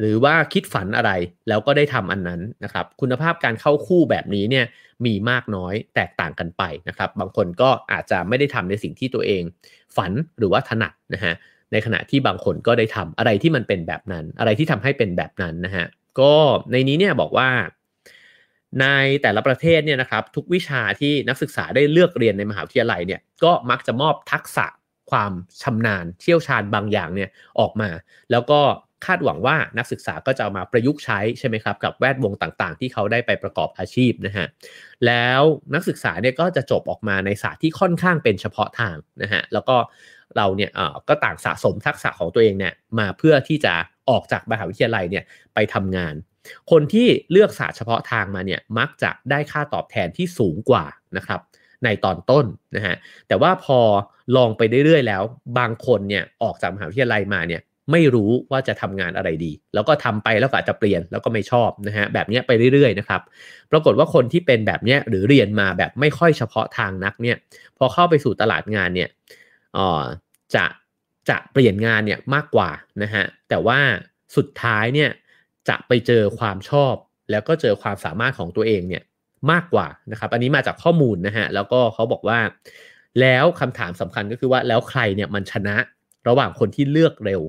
[0.00, 1.12] หรือว่าคิดฝันอะไร
[1.48, 4.66] แล้วก็ได้ทำอันนั้นนะครับ คุณภาพการเข้าคู่แบบนี้เนี่ย
[5.06, 9.42] มีมากน้อยแตกต่างกันไปนะครับ บางคนก็อาจจะไม่ได้ทำในสิ่งที่ตัวเอง
[9.96, 11.34] ฝันหรือว่าถนัดนะฮะ
[11.72, 15.86] ในขณะที่บางคนก็ได้ทำอะไรที่มันเป็นแบบนั้น อะไรที่ทำให้เป็นแบบนั้นนะฮะ
[16.20, 16.32] ก็
[16.72, 17.48] ในนี้เนี่ยบอกว่า
[18.80, 18.86] ใน
[19.22, 24.66] แต่ละประเทศเนี่ยนะครับ ทุกวิชาที่นักศึกษาได้เลือกเรียนในมหาวิทยาลัยเนี่ยก็มักจะมอบทักษะ
[25.10, 25.32] ความ
[25.62, 27.30] ชำนาญเชี่ยวชาญบางอย่างเนี่ย
[27.60, 27.88] ออกมา
[28.30, 28.60] แล้วก็
[29.04, 34.46] คาดหวังว่านักศึกษาก็จะามาประยุกต์ใช้ใช่ไหมครับกับแวดวงต่างๆ ที่เขาได้ไปประกอบอาชีพนะฮะ
[35.06, 35.42] แล้ว
[35.74, 39.76] นักศึกษาเนี่ยก็จะจบออกมาในศาสตร์ที่ค่อนข้างเป็นเฉพาะทางนะฮะแล้วก็
[40.36, 43.74] เราเนี่ยเออก็ต่างสะสมทักษะของตัวเองเนี่ยมาเพื่อที่จะ
[44.10, 46.14] ออกจากมหาวิทยาลัยเนี่ยไปทำงาน
[46.70, 50.84] คนที่เลือกศาสตร์เฉพาะทางมาเนี่ยมักจะได้ค่าตอบแทนที่สูงกว่า
[51.16, 51.40] นะครับ
[51.84, 52.96] ในตอนต้นนะฮะ
[53.28, 53.78] แต่ว่าพอ
[54.36, 55.22] ลองไปเรื่อยๆแล้ว
[55.58, 63.20] บางคนเนี่ยออกจากมหาวิทยาลัยมาเนี่ย ไม่รู้ว่าจะทำงานอะไรดี แล้วก็ทำไปแล้วก็อาจจะเปลี่ยนแล้วก็ไม่ชอบนะฮะแบบนี้ไปเรื่อยๆนะครับ
[63.70, 67.36] ปรากฏว่าคนที่เป็นแบบนี้หรือเรียนมาแบบไม่ค่อยเฉพาะทางนักเนี่ย
[67.78, 69.08] พอเข้าไปสู่ตลาดงานเนี่ย
[69.76, 70.02] อ๋อ
[70.54, 70.64] จะ
[71.28, 72.70] จะเปลี่ยนงานเนี่ยมากกว่า
[73.02, 73.78] นะฮะแต่ว่า
[74.36, 75.10] สุดท้ายเนี่ย
[75.68, 76.94] จะไปเจอความชอบ
[77.30, 79.02] แล้วก็เจอความสามารถของตัวเองเนี่ย
[79.50, 82.38] มากกว่านะครับ อันนี้มาจากข้อมูลนะฮะแล้วก็เขาบอกว่า
[83.20, 85.76] แล้วคำถามสำคัญก็คือว่าแล้วใครเนี่ยมันชนะ
[86.28, 87.42] ระหว่างคนที่เลือกเร็ว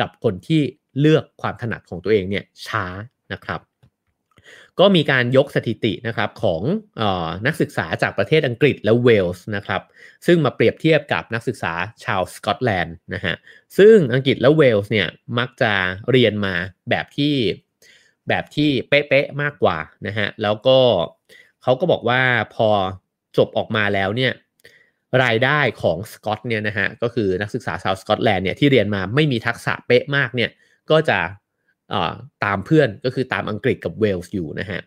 [0.00, 0.62] กับคนที่
[1.00, 2.84] เลือกความถนัดของตัวเองเนี่ยช้า
[3.32, 3.60] นะครับ
[4.80, 6.62] ก็มีการยกสถิตินะครับของ
[7.00, 9.82] ออนักศึกษาจากประเทศอังกฤษและเวลส์นะครับ
[10.26, 11.72] ซึ่งมาเปรียบเทียบกับนักศึกษา
[12.04, 13.34] ชาวสกอตแลนด์นะฮะ
[13.78, 15.72] ซึ่งอังกฤษและเวลส์เนี่ยมักจะ
[16.10, 16.54] เรียนมา
[16.90, 17.34] แบบที่
[18.28, 20.78] แบบที่เป๊ะๆมากกว่านะฮะแล้วก็
[21.62, 22.22] เขาก็บอกว่า
[22.54, 22.68] พอ
[23.36, 24.32] จบออกมาแล้วเนี่ย
[25.24, 30.50] รายได้ของสกอตเนี่ยนะฮะก็คือนักศึกษาชาวสกอตแลนด์เนี่ยที่เรียนมาไม่มีทักษะเป๊ะมากเนี่ย
[30.90, 31.18] ก็จะ
[32.44, 34.80] ตามเพื่อนก็คือตามอังกฤษกับเวลส์อยู่นะฮะ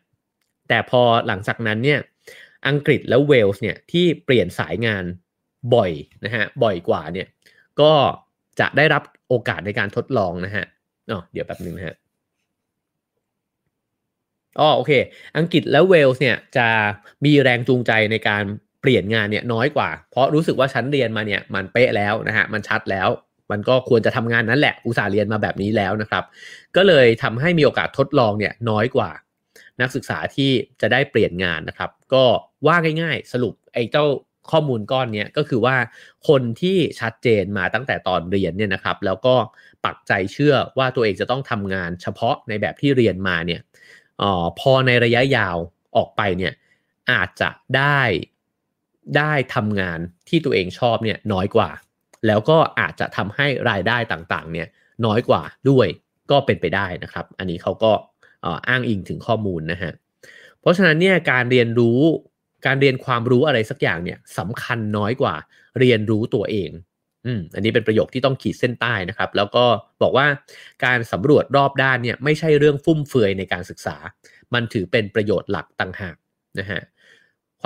[0.68, 2.00] แต่พอหลังจากนั้นเนี่ย
[2.68, 5.04] อังกฤษแล้วเวลส์เนี่ยที่เปลี่ยนสายงาน
[5.76, 5.92] บ่อย
[6.26, 7.28] นะฮะบ่อยกว่าเนี่ย
[7.82, 7.94] ก็
[8.60, 10.66] จะได้รับโอกาสในการทดลองนะฮะ
[11.12, 11.96] อ๋อเดี๋ยวแป๊บนึงนะฮะ
[14.60, 14.92] อ๋อโอเค
[15.38, 16.68] อังกฤษแล้วเวลส์เนี่ยจะ
[17.26, 18.44] มีแรงจูงใจในการ
[18.86, 23.10] ปลี่ยนงานเนี่ยน้อยกว่า เพราะรู้สึกว่าชั้นเรียนมาเนี่ยมันเป๊ะแล้วนะฮะมันชัดแล้ว
[23.52, 26.24] มันก็ควรจะทำงานนั้นแหละอุตสาห์เรียนมาแบบนี้แล้วนะครับ
[26.76, 29.12] ก็เลยทำให้มีโอกาสทดลองเนี่ยน้อยกว่า
[29.82, 32.24] นักศึกษาที่จะได้เปลี่ยนงานนะครับ ก็
[32.68, 34.06] ว่าง่ายๆ สรุปไอ้เจ้า
[34.52, 35.76] ข้อมูลก้อนนี้ก็คือว่า
[36.28, 39.36] คนที่ชัดเจนมาตั้งแต่ตอนเรียนเนี่ยนะครับ แล้วก็
[39.86, 43.62] ปักใจเชื่อว่าตัวเองจะต้องทำงานเฉพาะในแบบที่เรียนมาเนี่ย
[44.22, 45.58] ออพอในระยะยาว
[45.96, 46.54] ออกไปเนี่ย
[47.12, 48.00] อาจจะได้
[49.18, 51.70] ได้ทำงานที่ตัวเองชอบเนี่ยน้อยกว่า
[52.28, 54.68] แล้วก็อาจจะทำให้รายได้ต่างๆเนี่ย
[55.06, 55.88] น้อยกว่าด้วย
[56.32, 57.92] ก็เป็นไปได้นะครับ อันนี้เขาก็
[58.68, 59.92] อ้างอิงถึงข้อมูลนะฮะ
[60.60, 62.00] เพราะฉะนั้นเนี่ยการเรียนรู้
[62.66, 65.36] การเรียนความรู้อะไรสักอย่างเนี่ยสำคัญน้อยกว่า
[65.80, 66.72] เรียนรู้ตัวเอง
[67.26, 69.66] อืมอันนี้เป็นประโยคที่ต้องขีดเส้นใต้นะครับ แล้วก็
[70.02, 70.28] บอกว่า
[70.86, 73.96] การสำรวจรอบด้านเนี่ยไม่ใช่เรื่องฟุ่มเฟือยในการศึกษา
[74.54, 76.16] มันถือเป็นประโยชน์หลักต่างหาก
[76.60, 76.82] นะฮะ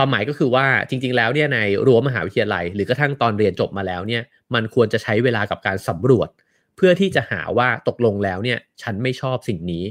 [0.02, 6.30] ความหมายก็คือว่าจริง ๆ แล้วเนี่ยในรั้วมหาวิทยาลัย หรือกระทั่งตอนเรียนจบมาแล้วเนี่ยมันควรจะใช้เวลากับการสำรวจ
[6.76, 9.84] เพื่อที่จะหาว่าตกลงแล้วเนี่ยฉันไม่ชอบสิ่งนี้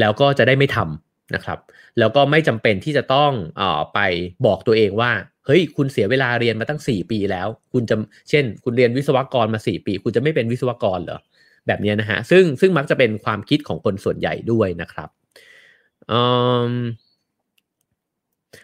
[0.00, 1.58] แล้วก็จะได้ไม่ทำนะครับ
[1.98, 3.62] แล้วก็ไม่จำเป็นที่จะต้องอ
[3.94, 3.98] ไป
[4.46, 5.10] บอกตัวเองว่า
[5.46, 7.96] เฮ้ยคุณเสียเวลาเรียนมาตั้ง 4 ปีแล้ว คุณจะ
[8.30, 11.20] เช่น คุณเรียนวิศวกรมา 4 ปี คุณจะไม่เป็นวิศวกรเหรอ
[11.66, 15.08] แบบนี้นะฮะซึ่งซึ่งมักจะเป็นความคิดของคนส่วนใหญ่ด้วยนะครับ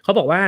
[0.03, 0.43] เขาบอกว่า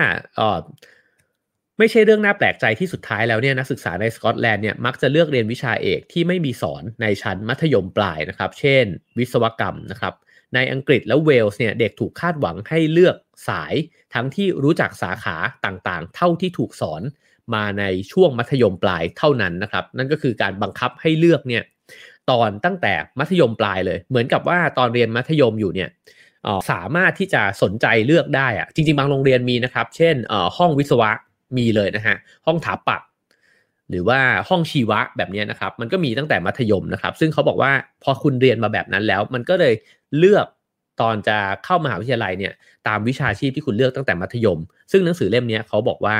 [1.79, 8.85] ไม่ใช่เรื่องน่าแปลกใจที่สุดท้ายแล้วเนี่ยนักศึกษาในสกอตแลนด์เนี่ยมักจะเลือกเรียนวิชาเอกที่ไม่มีสอนในชั้นมัธยมปลายนะครับ เช่น
[9.19, 10.15] วิศวกรรมนะครับ
[10.55, 13.17] ในอังกฤษและเวลส์เนี่ยเด็กถูกคาดหวังให้เลือก
[13.49, 13.75] สาย
[14.15, 17.03] ทั้งที่รู้จักสาขาต่างๆ เท่าที่ถูกสอน
[17.55, 21.63] มาในช่วงมัธยมปลายเท่านั้นนะครับ นั่นก็คือการบังคับให้เลือกเนี่ย
[22.31, 25.89] ตอนตั้งแต่มัธยมปลายเลย เหมือนกับว่าตอนเรียนมัธยมอยู่เนี่ย
[26.71, 30.15] สามารถที่จะสนใจเลือกได้อะจริง ๆ บางโรงเรียนมีนะครับ เช่น
[30.57, 31.11] ห้องวิศวะ
[31.57, 33.03] มีเลยนะฮะห้องถาปัด
[33.91, 39.75] หรือว่าห้องชีวะแบบนี้นะครับมันก็มีตั้งแต่มัธยมนะครับ ซึ่งเขาบอกว่าพอคุณเรียนมาแบบนั้นแล้ว มันก็เลย
[40.19, 40.47] เลือก
[41.01, 42.53] ตอนจะเข้ามหาวิทยาลัยเนี่ย
[42.89, 44.59] ตามวิชาชีพที่คุณเลือกตั้งแต่มัธยม
[44.93, 46.17] ซึ่งหนังสือเล่มนี้เขาบอกว่า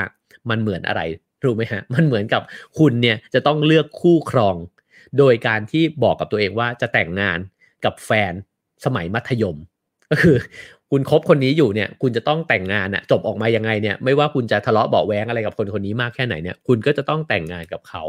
[0.49, 1.01] มันเหมือนอะไร
[1.43, 2.41] รู้ไหมฮะมันเหมือนกับ
[2.79, 4.55] คุณเนี่ยจะต้องเลือกคู่ครอง
[5.17, 7.39] โดยการที่บอกกับตัวเองว่าจะแต่งงาน
[7.85, 8.33] กับแฟน
[8.85, 9.57] สมัยมัธยม
[10.13, 10.37] ก็คือ
[10.91, 18.03] คุณคบคนนี้อยู่เนี่ย คุณจะต้องแต่งงานอะจบออกมายังไงเนี่ย ไม่ว่าคุณจะทะเลาะเบาแวงอะไรกับคนคนนี้มากแค่ไหนเนี่ย คุณก็จะต้องแต่งงานกับเขา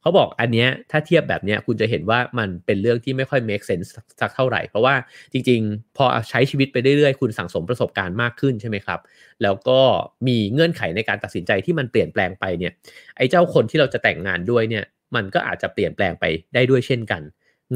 [0.00, 3.88] เขาบอกอันเนี้ยถ้าเทียบแบบเนี้ยคุณจะเห็นว่ามันเป็นเรื่องที่ไม่ค่อย make sense
[4.20, 4.94] สักเท่าไหร่ เพราะว่า
[5.32, 9.00] จริงๆ พอใช้ชีวิตไปเรื่อยๆ คุณสั่งสมประสบการณ์มากขึ้นใช่ไหมครับ
[9.42, 9.80] แล้วก็
[10.28, 12.72] มีเงื่อนไขในการตัดสินใจที่มันเปลี่ยนแปลงไปเนี่ย
[13.16, 16.24] ไอ้เจ้าคนที่เราจะแต่งงานด้วยเนี่ยมันก็อาจจะเปลี่ยนแปลงไป
[16.54, 17.22] ได้ด้วยเช่นกัน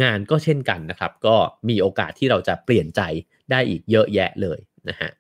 [0.03, 1.37] งานก็เช่นกันนะครับ ก็
[1.69, 3.01] มีโอกาสที่เราจะเปลี่ยนใจ
[3.51, 5.11] ได้อีกเยอะแยะเลยนะฮะ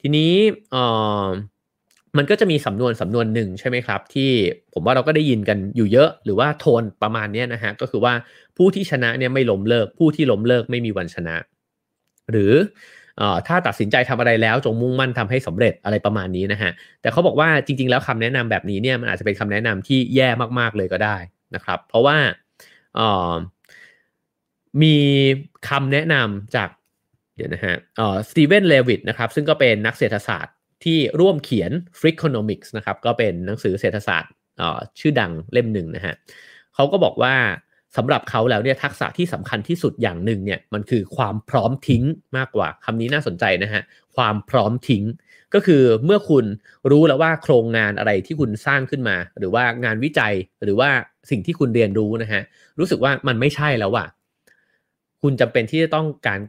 [0.00, 0.32] ทีนี้
[2.16, 4.30] มันก็จะมีสำนวนสำนวนหนึ่งใช่ไหมครับ ที่
[4.74, 8.14] ผมว่าเราก็ได้ยินกันอยู่เยอะ หรือว่าโทนประมาณนี้นะฮะก็คือว่า
[8.56, 11.36] ผู้ที่ชนะเนี่ยไม่ล้มเลิก ผู้ที่ล้มเลิกไม่มีวันชนะ
[12.30, 12.52] หรือ
[13.46, 20.28] ถ้าตัดสินใจทำอะไรแล้วจงมุ่งมั่นทำให้สำเร็จอะไรประมาณนี้นะฮะแต่เขาบอกว่าจริง ๆ แล้วคำแนะนำแบบนี้เนี่ยมันอาจจะเป็นคำแนะนำที่แย่
[20.58, 21.16] มากๆเลยก็ได้
[21.54, 22.16] นะครับ เพราะว่า
[24.82, 24.96] มี
[25.68, 26.68] คำแนะนำจาก
[27.36, 27.76] เดี๋ยวนะฮะ
[28.28, 30.54] สตีเวนเลวิตนะครับซึ่งก็เป็นนักเศรษฐศาสตร์
[30.84, 34.32] ที่ร่วมเขียน Freakonomics นะครับก็เป็นหนังสือเศรษฐศาสตร์
[34.98, 36.14] ชื่อดังเล่มหนึ่งนะฮะ
[36.74, 37.34] เขาก็บอกว่า
[37.96, 42.04] สำหรับเขาแล้วเนี่ยทักษะที่สำคัญที่สุดอย่างหนึ่งเนี่ยมันคือความพร้อมทิ้ง
[42.36, 43.82] มากกว่าคำนี้น่าสนใจนะฮะ
[44.16, 45.04] ความพร้อมทิ้ง
[45.54, 46.44] ก็คือเมื่อคุณ
[46.90, 50.90] รู้แล้วว่าโครงงานอะไรที่คุณสร้างขึ้นมา หรือว่างานวิจัยหรือว่า
[51.30, 52.42] สิ่งที่คุณเรียนรู้นะฮะ
[52.78, 54.06] รู้สึกว่ามันไม่ใช่แล้วว่ะ
[55.22, 56.40] คุณจำเป็นที่จะต้องการ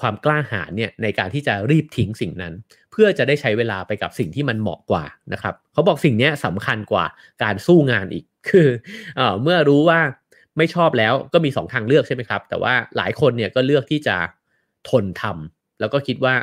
[0.00, 2.54] ความกล้าหาญเนี่ยในการที่จะรีบทิ้งสิ่งนั้น
[2.92, 7.04] เพื่อจะได้ใช้เวลาไปกับสิ่งที่มันเหมาะกว่านะครับเขาบอกสิ่งนี้สำคัญกว่า
[7.42, 8.68] การสู้งานอีกคือ
[9.16, 10.00] เอเมื่อรู้ว่า
[10.58, 14.16] ไม่ชอบแล้วก็มี 2 ทางเลือกใช่ไหมครับ แต่ว่าหลายคนเนี่ยก็เลือกที่จะ
[14.90, 16.34] ทนทำแล้วก็คิดว่า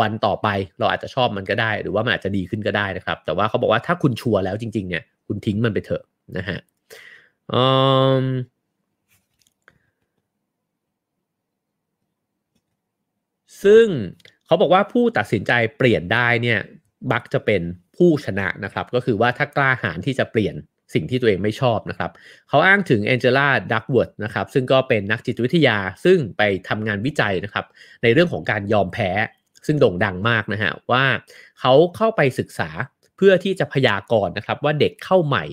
[0.00, 6.02] วันต่อไปเราอาจจะชอบมันก็ได้ หรือว่ามันอาจจะดีขึ้นก็ได้นะครับ แต่ว่าเขาบอกว่าถ้าคุณ sure แล้วจริง ๆ เนี่ยคุณทิ้งมันไปเถอะ
[6.36, 6.58] นะฮะ
[7.52, 7.64] อื
[8.22, 8.24] ม
[13.64, 13.84] ซึ่ง
[14.46, 16.60] เขาบอกว่าผู้ตัดสินใจเปลี่ยนได้เนี่ย
[17.10, 17.62] มักจะเป็น
[17.96, 20.54] ผู้ชนะนะครับ ก็คือว่าถ้ากล้าหาญที่จะเปลี่ยน
[20.94, 22.10] สิ่งที่ตัวเองไม่ชอบนะครับ
[22.48, 27.66] เขาอ้างถึงแองเจล่าดักเวิร์ดนะครับ ซึ่งก็เป็นนักจิตวิทยาซึ่งไปทำงานวิจัยนะครับ
[28.02, 29.10] ในเรื่องของการยอมแพ้
[29.66, 31.04] ซึ่งโด่งดังมากนะฮะว่า
[31.60, 32.70] เขาเข้าไปศึกษา
[33.16, 35.44] เพื่อที่จะพยากรณ์นะครับ ว่าเด็กเข้าใหม่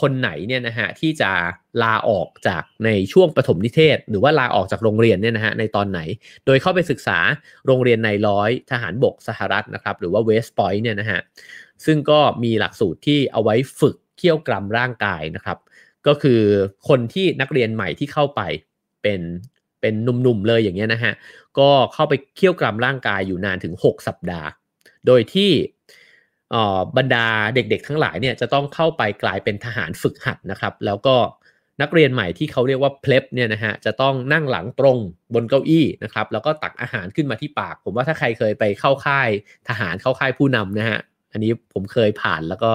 [0.00, 1.30] คนไหนเนี่ยนะฮะที่จะ
[1.82, 6.00] ลาออกจากในช่วงปฐมนิเทศ หรือว่าลาออกจากโรงเรียนเนี่ยนะฮะในตอนไหน
[6.46, 7.18] โดยเข้าไปศึกษา
[7.66, 11.20] โรงเรียนในร้อยทหารบกสหรัฐนะครับ หรือว่าเวสต์พอยต์เนี่ยนะฮะ
[11.84, 15.58] ซึ่งก็มีหลักสูตรที่เอาไว้ฝึกเคี่ยวกรำร่างกายนะครับ
[16.06, 16.40] ก็คือ
[16.88, 18.40] คนที่นักเรียนใหม่ที่เข้าไป
[19.02, 19.20] เป็น
[19.80, 21.12] เป็นหนุ่มๆเลยอย่างเงี้ยนะฮะ
[21.58, 24.48] ก็เข้าไปเคี่ยวกรำร่างกายอยู่นานถึง 6 สัปดาห์
[25.06, 25.50] โดยที่
[26.96, 31.16] บรรดาเด็กๆ ทั้งหลายเนี่ยจะต้องเข้าไปกลายเป็นทหารฝึกหัดนะครับ แล้วก็
[31.82, 34.98] นักเรียนใหม่ที่เขาเรียกว่าเพลฟเนี่ยนะฮะจะต้องนั่งหลังตรง
[35.34, 39.28] บนเก้าอี้นะครับแล้วก็ตักอาหารขึ้นมาที่ปาก ผมว่าถ้าใครเคยไปเข้าค่าย
[39.68, 41.00] ทหารเข้าค่ายผู้นำนะฮะ
[41.32, 42.70] อันนี้ผมเคยผ่านแล้วก็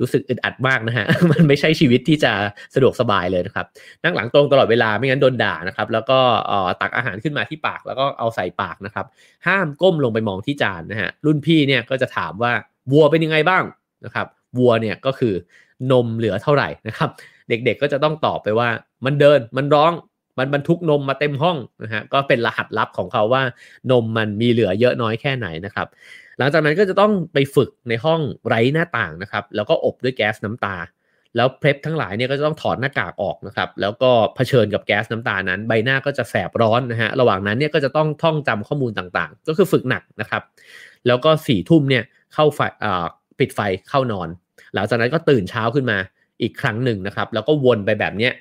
[0.00, 2.32] รู้สึกอึดอัดมากนะฮะ มันไม่ใช่ชีวิตที่จะ
[2.74, 3.66] สะดวกสบายเลยนะครับ
[4.04, 6.18] นั่งหลังตรงตลอดเวลาไม่งั้นโดนด่านะครับ แล้วก็
[6.80, 9.06] ตักอาหารขึ้นมาที่ปากแล้วก็เอาใส่ปากนะครับ
[9.46, 12.52] ห้ามก้มลงไปมองที่จานนะฮะ รุ่นพี่เนี่ยก็จะถามว่า
[12.92, 13.62] วัวเป็นยังไงบ้าง
[14.04, 14.26] นะครับ
[14.58, 15.34] วัวเนี่ยก็คือ
[15.92, 17.10] นมเหลือเท่าไหร่นะครับ
[17.48, 18.68] เด็กๆก็จะต้องตอบไปว่า
[19.04, 19.92] มันเดินมันร้อง
[20.38, 23.42] มันบรรทุกนมมาเต็มห้องนะฮะก็เป็นรหัสลับของเขาว่า
[23.90, 25.86] นมมันมีเหลือเยอะน้อยแค่ไหนนะครับ
[26.38, 30.76] หลังจากนั้นก็จะต้องไปฝึกในห้องไร้หน้าต่างนะครับ แล้วก็อบด้วยแก๊สน้ำตา
[31.36, 40.42] แล้วเพลฟทั้งหลายเนี่ยก็จะต้องถอดหน้ากากออกนะครับ แล้วก็เผชิญกับแก๊สน้ำตานั้น ใบหน้าก็จะแสบร้อนนะฮะระหว่างนั้นเนี่ยก็จะต้องท่องจำข้อมูลต่างๆ ก็คือฝึกหนักนะครับ
[41.06, 42.60] แล้วก็สี่ทุ่มเนี่ย เข้าไฟ
[43.38, 44.28] ปิดไฟเข้านอน
[44.74, 45.98] หลังจากนั้นก็ตื่นเช้าขึ้นมา
[46.42, 48.32] อีกครั้งหนึ่งนะครับ แล้วก็วนไปแบบเนี้ย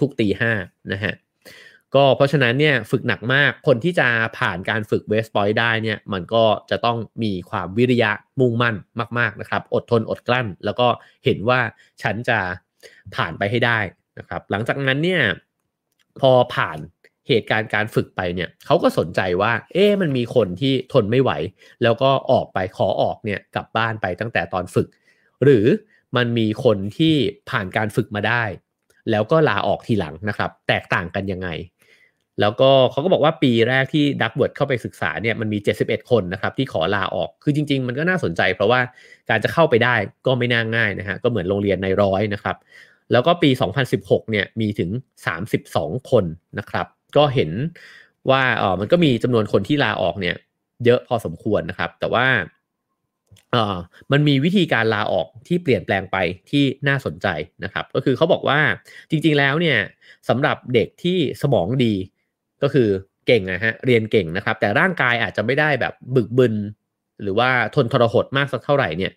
[0.00, 0.52] ทุกๆตีห้า
[0.92, 1.14] นะฮะ
[1.94, 8.76] ก็เพราะฉะนั้นเนี่ยฝึกหนักมากคนที่จะผ่านการฝึกเวสปอยได้เนี่ยมันก็จะต้องมีความวิริยะมุ่งมั่น
[9.18, 10.86] มาก ๆนะครับ อดทนอดกลั้น แล้วก็
[11.24, 11.60] เห็นว่า
[12.02, 12.38] ฉันจะ
[13.14, 13.78] ผ่านไปให้ได้
[14.18, 15.22] นะครับ หลังจากนั้นเนี่ย
[16.20, 16.78] พอผ่าน
[17.28, 21.30] เหตุการณ์การฝึกไปเนี่ยเขาก็สนใจว่า เอ๊ะมันมีคนที่ทนไม่ไหว
[21.82, 24.88] แล้วก็ออกไปขอออกเนี่ยกลับบ้านไปตั้งแต่ตอนฝึก
[25.44, 25.66] หรือ
[26.16, 27.14] มันมีคนที่
[27.50, 28.42] ผ่านการฝึกมาได้
[29.10, 31.48] แล้วก็ลาออกทีหลังนะครับ แตกต่างกันยังไง
[32.40, 38.80] แล้วก็เขาก็บอกว่าปีแรกที่ดักเวิร์ดเข้าไปศึกษาเนี่ยมันมี 71 คนนะครับที่ขอลาออกคือจริง ๆ มันก็น่าสนใจ เพราะว่า
[39.30, 39.94] การจะเข้าไปได้
[40.26, 42.56] ก็ไม่น่าง่ายนะฮะก็เหมือนโรงเรียนในร้อยนะครับ
[43.12, 43.50] แล้วก็ปี
[43.90, 44.90] 2016 เนี่ยมีถึง
[45.50, 46.24] 32 คน
[46.58, 47.50] นะครับ ก็เห็น
[48.30, 50.36] ว่าเออมันก็มีจำนวนคนที่ลาออกเนี่ย
[50.84, 52.26] เยอะพอสมควรนะครับ แต่ว่า
[53.52, 53.76] เออ
[54.12, 56.16] มันมีวิธีการลาออกที่เปลี่ยนแปลงไป
[56.50, 57.26] ที่น่าสนใจ
[57.64, 58.60] นะครับ ก็คือเขาบอกว่า
[59.10, 59.78] จริง ๆแล้วเนี่ย
[60.28, 61.94] สำหรับเด็กที่สมองดี
[62.62, 62.88] ก็คือ
[63.26, 66.54] เก่งนะฮะเรียนเก่งนะครับ แต่ร่างกายอาจจะไม่ได้แบบบึกบึน
[67.22, 69.12] หรือว่าทนทรหดมากสักเท่าไหร่เนี่ย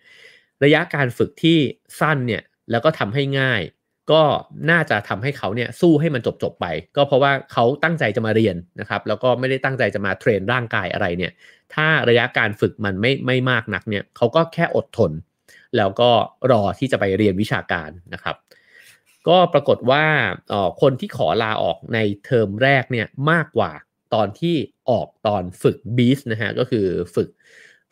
[0.64, 1.58] ระยะการฝึกที่
[2.00, 3.60] สั้นเนี่ยแล้วก็ทำให้ง่าย
[4.10, 4.22] ก็
[4.70, 11.32] น่าจะทำให้เขาเนี่ยสู้ให้มันจบจบไป ก็เพราะว่าเขาตั้งใจจะมาเรียนนะครับ แล้วก็ไม่ได้ตั้งใจจะมาเทรนร่างกายอะไรเนี่ย
[11.74, 15.12] ถ้าระยะการฝึกมันไม่ไม่มากนักเนี่ยเขาก็แค่อดทน
[15.76, 16.10] แล้วก็
[16.50, 18.36] รอที่จะไปเรียนวิชาการนะครับ
[19.28, 20.04] ก็ปรากฏว่า
[20.52, 23.72] ออคนที่ขอลาออกในเทอมแรกเนี่ยมากกว่า
[24.14, 24.56] ตอนที่
[24.90, 27.28] ออกตอนฝึกบีสนะฮะก็คือฝึก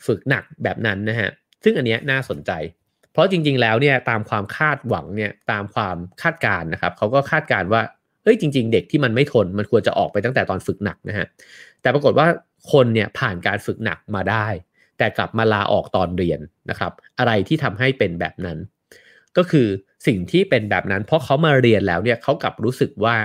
[0.07, 1.31] ฝึกหนักแบบนั้นนะฮะ
[1.64, 2.51] ซึ่งอันเนี้ยน่าสนใจ
[3.12, 7.83] เพราะจริง ๆ แล้วเนี่ยตามความคาดหวังเนี่ยตามความคาดการนะครับเขาก็คาดการว่า
[8.23, 11.27] เอ้ยจริง ๆ เด็กที่มันไม่ทนมันควรจะออกไปตั้งแต่ตอนฝึกหนักนะฮะ
[11.83, 12.27] แต่ปรากฏว่า
[12.73, 14.46] คนเนี่ยผ่านการฝึกหนักมาได้
[14.99, 18.59] แต่กลับมาลาออกตอนเรียนนะครับอะไรที่ทำให้เป็นแบบนั้น
[19.37, 19.66] ก็คือ
[20.07, 23.16] สิ่งที่เป็นแบบนั้น เพราะเขามาเรียนแล้วเนี่ยเขากลับรู้สึกว่า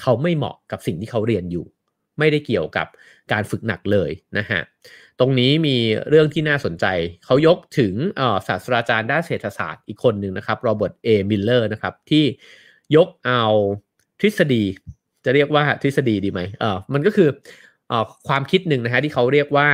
[0.00, 1.66] เขาไม่เหมาะกับสิ่งที่เขาเรียนอยู่
[2.18, 2.86] ไม่ได้เกี่ยวกับ
[3.32, 4.60] การฝึกหนักเลยนะฮะ
[5.20, 5.76] ตรงนี้มี
[6.08, 6.86] เรื่องที่น่าสนใจ
[7.24, 7.94] เขายกถึง
[8.46, 12.24] ศาสตราจารย์ด้านเศรษฐศาสตร์อีกคนหนึ่งนะครับโรเบิร์ตเอมิลเลอร์นะครับที่
[12.96, 13.42] ยกเอา
[14.20, 14.64] ทฤษฎี
[15.24, 17.28] จะเรียกว่าทฤษฎีดีไหมเออมันก็คือ
[17.90, 17.92] อ
[18.28, 19.68] ความคิดหนึ่งนะฮะที่เขาเรียกว่า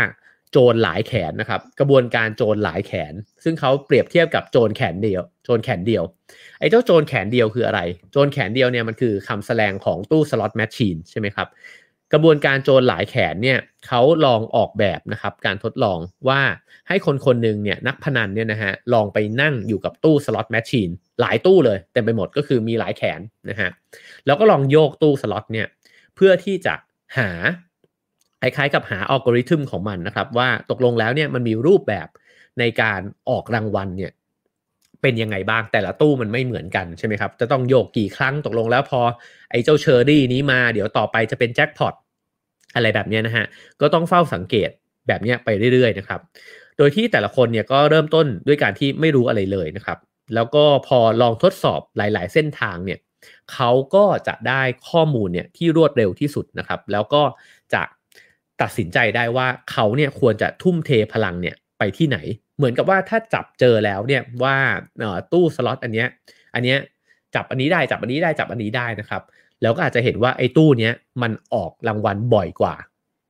[0.53, 6.03] โจรหลายแขนนะครับ กระบวนการโจรหลายแขน ซึ่งเขาเปรียบเทียบกับโจรแขนเดียว โจรแขนเดียว
[6.59, 7.81] ไอ้เจ้าโจรแขนเดียวคืออะไร
[8.13, 11.49] โจรแขนเดียวเนี่ยมันคือคำแสลงของตู้ slot machine ใช่ไหมครับ
[12.15, 15.99] กระบวนการโจรหลายแขนเนี่ยเขาลองออกแบบนะครับการทดลอง
[16.29, 16.41] ว่า
[16.89, 20.91] ให้คนคนหนึ่งเนี่ยนักพนันเนี่ยนะฮะลองไปนั่งอยู่กับตู้สล็อตแมชชีน
[21.21, 23.71] หลายตู้เลยเต็มไปหมดก็คือมีหลายแขนนะฮะ
[24.27, 25.67] แล้วก็ลองโยกตู้สล็อตเนี่ย
[26.17, 26.75] เพื่อที่จะ
[27.19, 27.31] หา
[28.41, 32.09] คล้ายๆกับหาอัลกอริทึมของมันนะครับ ว่าตกลงแล้วเนี่ยมันมีรูปแบบ
[32.59, 34.13] ในการออกรางวัลเนี่ย
[35.03, 39.01] เป็นยังไงบ้างแต่ละตู้มันไม่เหมือนกันใช่ไหมครับจะต้องโยกกี่ครั้งตกลงแล้วพอ
[39.51, 41.95] ไอ้เจ้าเชอร์รี่นี้มาเดี๋ยวต่อไปจะเป็นแจ็คพอต
[42.75, 43.45] อะไรแบบนี้นะฮะ
[43.81, 44.71] ก็ต้องเฝ้าสังเกต
[45.09, 46.21] แบบนี้ไปเรื่อยๆนะครับ
[46.79, 49.99] โดยที่แต่ละคนเนี่ยก็เริ่มต้นด้วยการที่ไม่รู้อะไรเลยนะครับ
[50.35, 52.99] แล้วก็พอลองทดสอบหลาย ๆ เส้นทางเนี่ย
[53.53, 57.23] เขาก็จะได้ข้อมูลเนี่ยที่รวดเร็วที่สุดนะครับ แล้วก็
[57.75, 57.83] จะ
[58.63, 62.19] ตัดสินใจได้ว่าเขาเนี่ยควรจะทุ่มเทพลังเนี่ยไปที่ไหน
[62.57, 64.57] เหมือนกับว่าถ้าจับเจอแล้วเนี่ยว่า
[65.33, 66.09] ตู้สล็อตอันเนี้ย
[66.55, 66.79] อันเนี้ย
[67.35, 69.23] จับอันนี้ได้จับอันนี้ได้จับอันนี้ได้นะครับ
[69.65, 72.75] แล้วก็อาจจะเห็นว่าไอ้ตู้เนี้ยมันออกรางวัลบ่อยกว่า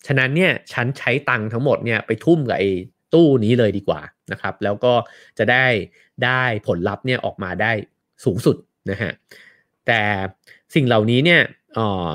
[0.07, 2.71] ฉะนั้นเนี่ยฉันใช้ตังค์ทั้งหมดเนี่ยไปทุ่มกับไอ้
[3.15, 4.01] ตู้นี้เลยดีกว่า
[4.33, 4.93] นะครับ แล้วก็
[5.39, 5.67] จะได้
[6.25, 7.73] ได้ผลลัพธ์เนี่ยออกมาได้
[8.25, 8.57] สูงสุด
[8.91, 9.13] นะฮะ
[9.87, 10.03] แต่
[10.75, 11.41] สิ่งเหล่านี้เนี่ย
[11.79, 12.09] ออ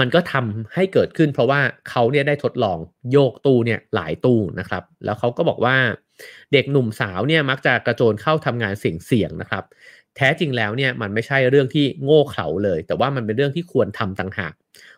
[0.00, 1.60] มันก็ทำให้เกิดขึ้นเพราะว่า
[1.90, 2.78] เขาเนี่ยได้ทดลอง
[3.12, 5.76] โยกตู้เนี่ยหลายตู้นะครับ แล้วเขาก็บอกว่า
[6.52, 9.64] เด็กหนุ่มสาวเนี่ยมักจะกระโจนเข้าทำงานเสี่ยงๆนะครับ
[10.16, 14.52] แท้จริงแล้วเนี่ยมันไม่ใช่เรื่องที่โง่เขลาเลย แต่ว่ามันเป็นเรื่องที่ควรทำต่างหาก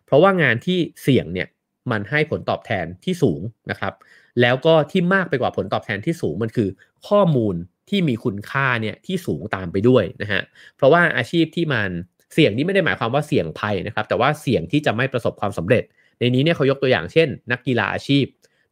[0.07, 1.49] เพราะว่างานที่เสี่ยงเนี่ย
[1.91, 3.41] มันให้ผลตอบแทนที่สูง
[3.71, 3.95] นะครับ
[4.41, 6.69] แล้วก็ที่มากไปกว่าผลตอบแทนที่สูงมันคือ
[7.09, 7.55] ข้อมูล
[7.89, 10.43] ที่มีคุณค่าเนี่ยที่สูงตามไปด้วยนะฮะ
[10.77, 11.91] เพราะว่าอาชีพที่มัน
[12.35, 15.85] เสี่ยงนี่ไม่ได้หมายความว่าเสี่ยงภัยนะครับ แต่ว่าเสี่ยงที่จะไม่ประสบความสำเร็จ
[16.19, 18.25] ในนี้เนี่ยเขายกตัวอย่างเช่น นักกีฬาอาชีพ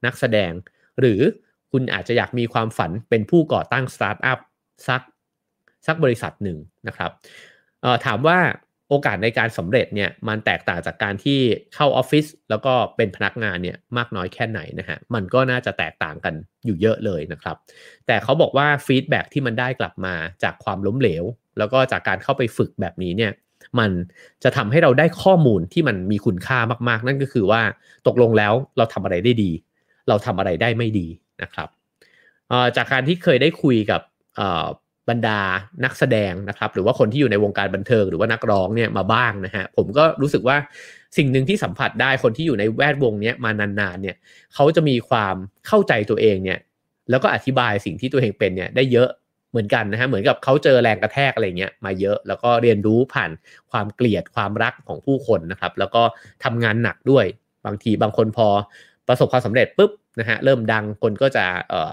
[0.05, 0.53] นักแสดง
[1.01, 1.21] หรือ
[1.73, 4.39] คุณอาจจะอยากมีความฝันเป็นผู้ก่อตั้งสตาร์ทอัพ
[4.89, 5.03] สัก
[5.87, 6.59] สักบริษัทหนึ่ง
[6.89, 7.11] นะครับ
[8.05, 8.39] ถามว่า
[8.91, 11.39] โอกาสในการสำเร็จเนี่ยมันแตกต่างจากการที่
[11.75, 16.35] เข้าออฟฟิศแล้วก็เป็นพนักงานเนี่ยมากน้อยแค่ไหนนะฮะมันก็น่าจะแตกต่างกัน
[16.65, 17.57] อยู่เยอะเลยนะครับ
[18.07, 21.25] แต่เขาบอกว่า feedback ที่มันได้กลับมาจากความล้มเหลว
[21.59, 23.33] แล้วก็จากการเข้าไปฝึกแบบนี้เนี่ย
[23.79, 23.91] มัน
[24.45, 26.59] จะทำให้เราได้ข้อมูลที่มันมีคุณค่า
[26.89, 27.63] มากๆ นั่นก็คือว่า
[28.07, 29.51] ตกลงแล้วเราทำอะไรได้ดี
[30.09, 31.07] เราทำอะไรได้ไม่ดี
[31.43, 31.69] นะครับ
[32.77, 34.01] จากการที่เคยได้คุยกับ
[35.09, 35.41] บรรดา
[35.85, 40.57] นักแสดงนะครับ หรือว่าคนที่อยู่ในวงการบันเทิงหรือว่านักร้องเนี่ยมาบ้างนะฮะผมก็รู้สึกว่า
[41.17, 44.17] สิ่งหนึ่งที่สัมผัสได้คนที่อยู่ในแวดวงนี้มานานๆเนี่ย
[44.55, 45.35] เขาจะมีความ
[45.67, 46.59] เข้าใจตัวเองเนี่ย
[47.11, 49.09] แล้วก็อธิบายสิ่งที่ตัวเองเป็นเนี่ยได้เยอะ
[49.51, 53.31] เหมือนกันนะฮะเหมือนกับเขาเจอแรงกระแทกอะไรเงี้ยมาเยอะ แล้วก็เรียนรู้ผ่าน
[53.71, 56.03] ความเกลียดความรักของผู้คนนะครับ แล้วก็
[56.45, 57.27] ทำงานหนักด้วย
[57.67, 58.49] บางทีบางคนพอ
[59.09, 59.91] ประสบความสำเร็จปุ๊บ
[60.21, 61.91] นะฮะเริ่มดังคนก็จะเอ่อ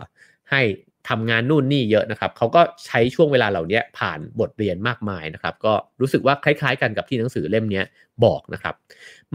[0.51, 0.61] ให้
[1.09, 7.81] ทำงานนู่นนี่เยอะนะครับเขาก็ใช้ช่วงเวลาเหล่านี้ผ่านบทเรียนมากมายนะครับ ก็รู้สึกว่าคล้ายๆ กันกับที่หนังสือเล่มนี้
[8.25, 8.75] บอกนะครับ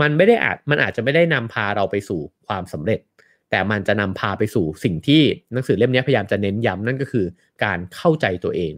[0.01, 3.01] มันไม่ได้อาจมันอาจจะไม่ได้นำพาเราไปสู่ความสำเร็จ
[3.51, 7.27] แต่มันจะนำพาไปสู่สิ่งที่หนังสือเล่มนี้พยายามจะเน้นย้ำนั่นก็คือ
[7.65, 8.73] การเข้าใจตัวเอง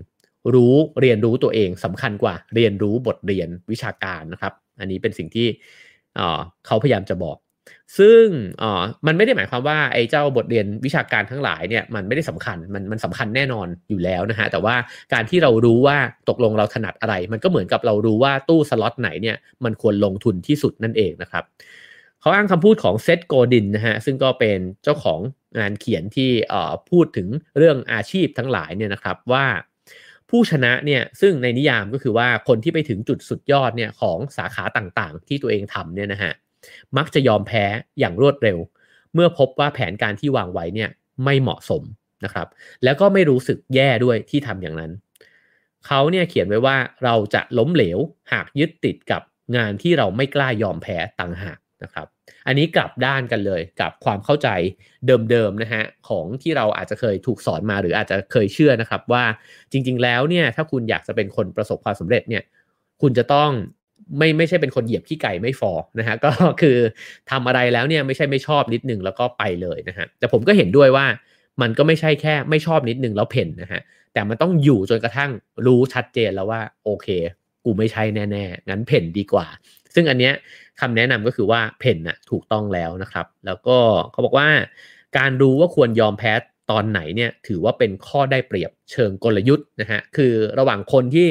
[0.54, 5.48] รู้เรียนรู้ตัวเองสำคัญกว่า เรียนรู้บทเรียนวิชาการนะครับ อันนี้เป็นสิ่งที่
[6.66, 7.36] เขาพยายามจะบอก
[7.98, 8.24] ซึ่ง
[8.62, 14.74] อ๋อมันไม่ได้หมายความว่าไอ้เจ้าบทเรียนวิชาการทั้งหลายเนี่ยมันไม่ได้สำคัญมันมันสำคัญแน่นอนอยู่แล้วนะฮะแต่ว่า
[15.12, 15.96] การที่เรารู้ว่า
[16.28, 21.44] ตกลงเราถนัดอะไร มันก็เหมือนกับเรารู้ว่าตู้สล็อตไหนเนี่ยมันควรลงทุนที่สุดนั่นเองนะครับ
[22.20, 25.20] เขาอ้างคำพูดของเซตโกดินนะฮะซึ่งก็เป็นเจ้าของ
[25.58, 29.46] งานเขียนที่อ่อพูดถึงเรื่องอาชีพทั้งหลายเนี่ยนะครับว่า
[30.30, 36.32] ผู้ชนะเนี่ยซึ่งในนิยามก็คือว่าคนที่ไปถึงจุดสุดยอดเนี่ยของสาขาต่างๆ ที่ตัวเองทำเนี่ยนะฮะ
[36.96, 37.64] มักจะยอมแพ้
[37.98, 38.58] อย่างรวดเร็ว
[39.14, 40.90] เมื่อพบว่าแผนการที่วางไว้เนี่ย
[41.24, 41.82] ไม่เหมาะสม
[42.24, 42.48] นะครับ
[42.84, 44.92] แล้วก็ไม่รู้สึกแย่ด้วยที่ทำอย่างนั้น
[45.86, 47.98] เขาเนี่ยเขียนไว้ว่าเราจะล้มเหลว
[48.32, 49.22] หากยึดติดกับ
[49.56, 52.06] งานที่เราไม่กล้ายอมแพ้ต่างหากนะครับ
[52.46, 54.48] อันนี้กลับด้านกันเลยกับความเข้าใจ
[55.30, 59.24] เดิมๆนะฮะของที่เราอาจจะเคยถูกสอนมาหรืออาจจะเคยเชื่อนะครับว่า
[59.72, 62.44] จริง ๆ แล้วเนี่ยถ้าคุณอยากจะเป็นคนประสบความสำเร็จเนี่ย
[63.02, 63.50] คุณจะต้อง
[64.18, 66.30] ไม่ไม่ใช่เป็นคนเหยียบขี้ไก่ไม่ฟอนะฮะก็
[66.60, 66.76] คือ
[67.30, 71.06] ทำอะไรแล้วเนี่ยไม่ใช่ไม่ชอบนิดนึงแล้วก็ไปเลยนะฮะแต่ผมก็เห็นด้วยว่า
[71.62, 73.80] มันก็ไม่ใช่แค่ไม่ชอบนิดนึงแล้วเพ่นนะฮะ
[74.12, 75.30] แต่มันต้องอยู่จนกระทั่ง
[75.66, 77.08] รู้ชัดเจนแล้วว่าโอเค
[77.64, 79.46] กูไม่ใช่แน่ๆงั้นเพ่นดีกว่า
[79.94, 80.34] ซึ่งอันเนี้ย
[80.80, 83.78] คำแนะนำก็คือว่าเพ่นนะถูกต้องแล้วนะครับ แล้วก็
[84.12, 84.48] เขาบอกว่า
[85.18, 86.32] การรู้ว่าควรยอมแพ้
[86.70, 91.28] ตอนไหนเนี่ยถือว่าเป็นข้อได้เปรียบเชิงกลยุทธ์นะฮะคือระหว่างคนที่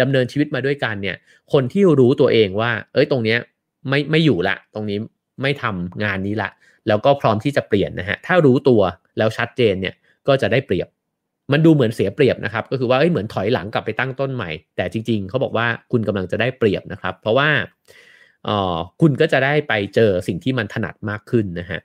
[0.00, 1.16] ดำเนินชีวิตมาด้วยกันเนี่ย
[1.52, 3.38] คนที่รู้ตัวเองว่า เอ้ยตรงเนี้ย
[3.88, 4.98] ไม่ไม่อยู่ละ ตรงนี้
[5.42, 6.50] ไม่ทำงานนี้ละ
[6.88, 8.80] แล้วก็พร้อมที่จะเปลี่ยนนะฮะถ้ารู้ตัว
[9.18, 9.94] แล้วชัดเจนเนี่ย
[10.28, 10.88] ก็จะได้เปรียบ
[11.52, 17.48] มันดูเหมือนเสียเปรียบนะครับ ก็คือว่าเอ้ยเหมือนถอยหลังกลับไปตั้งต้นใหม่ แต่จริง ๆเขาบอกว่าคุณกำลังจะได้เปรียบนะครับ เพราะว่า
[18.48, 21.80] อ๋อคุณก็จะได้ไปเจอสิ่งที่มันถนัดมากขึ้นนะฮะ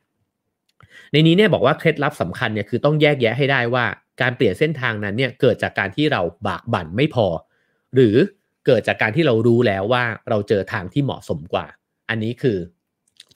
[1.11, 3.85] ในนี้เนี่ยบอกว่าเคล็ดลับสำคัญเนี่ยคือต้องแยกแยะให้ได้ว่า
[4.21, 7.27] การเปลี่ยนเส้นทางนั้นเนี่ยเกิดจากการที่เราบากบั่นไม่พอ
[7.95, 8.15] หรือ
[8.65, 11.65] เกิดจากการที่เรารู้แล้วว่าเราเจอทางที่เหมาะสมกว่า
[12.09, 12.57] อันนี้คือ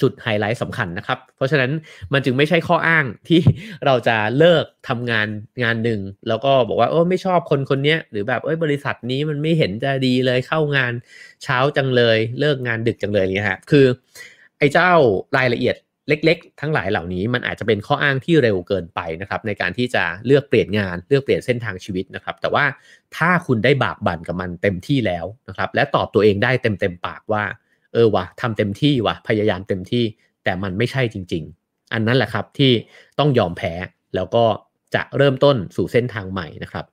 [0.02, 1.72] จุดไฮไลท์สำคัญนะครับ เพราะฉะนั้น
[2.14, 3.42] มันจึงไม่ใช่ข้ออ้างที่
[3.86, 5.28] เราจะเลิกทำงาน
[5.64, 10.94] งานหนึ่ง แล้วก็บอกว่าโอ้ไม่ชอบคนคนนี้หรือแบบเอ้ยบริษัทนี้มันไม่เห็นจะดีเลยเข้างาน
[11.44, 13.86] เช้าจังเลย เลิกงานดึกจังเลยนี่ฮะคือ
[14.58, 14.92] ไอ้เจ้า
[15.38, 15.76] รายละเอียด
[16.10, 22.66] เล็กๆ ทั้งหลายเหล่านี้มันอาจจะเป็นข้ออ้างที่เร็วเกินไปนะครับในการที่จะเลือกเปลี่ยนงานเลือกเปลี่ยนเส้นทางชีวิตนะครับ แต่ว่า
[23.18, 27.44] ถ้าคุณได้บากบั่นกับมันเต็มที่แล้วนะครับและตอบตัวเองได้เต็มเต็มปากว่า
[27.94, 30.04] เออวะทำเต็มที่วะพยายามเต็มที่
[30.44, 32.72] แต่มันไม่ใช่จริง ๆ อันนั้นแหละครับที่
[33.20, 33.74] ต้องยอมแพ้
[34.16, 34.46] แล้วก็
[34.96, 36.86] จะเริ่มต้นสู่เส้นทางใหม่นะครับ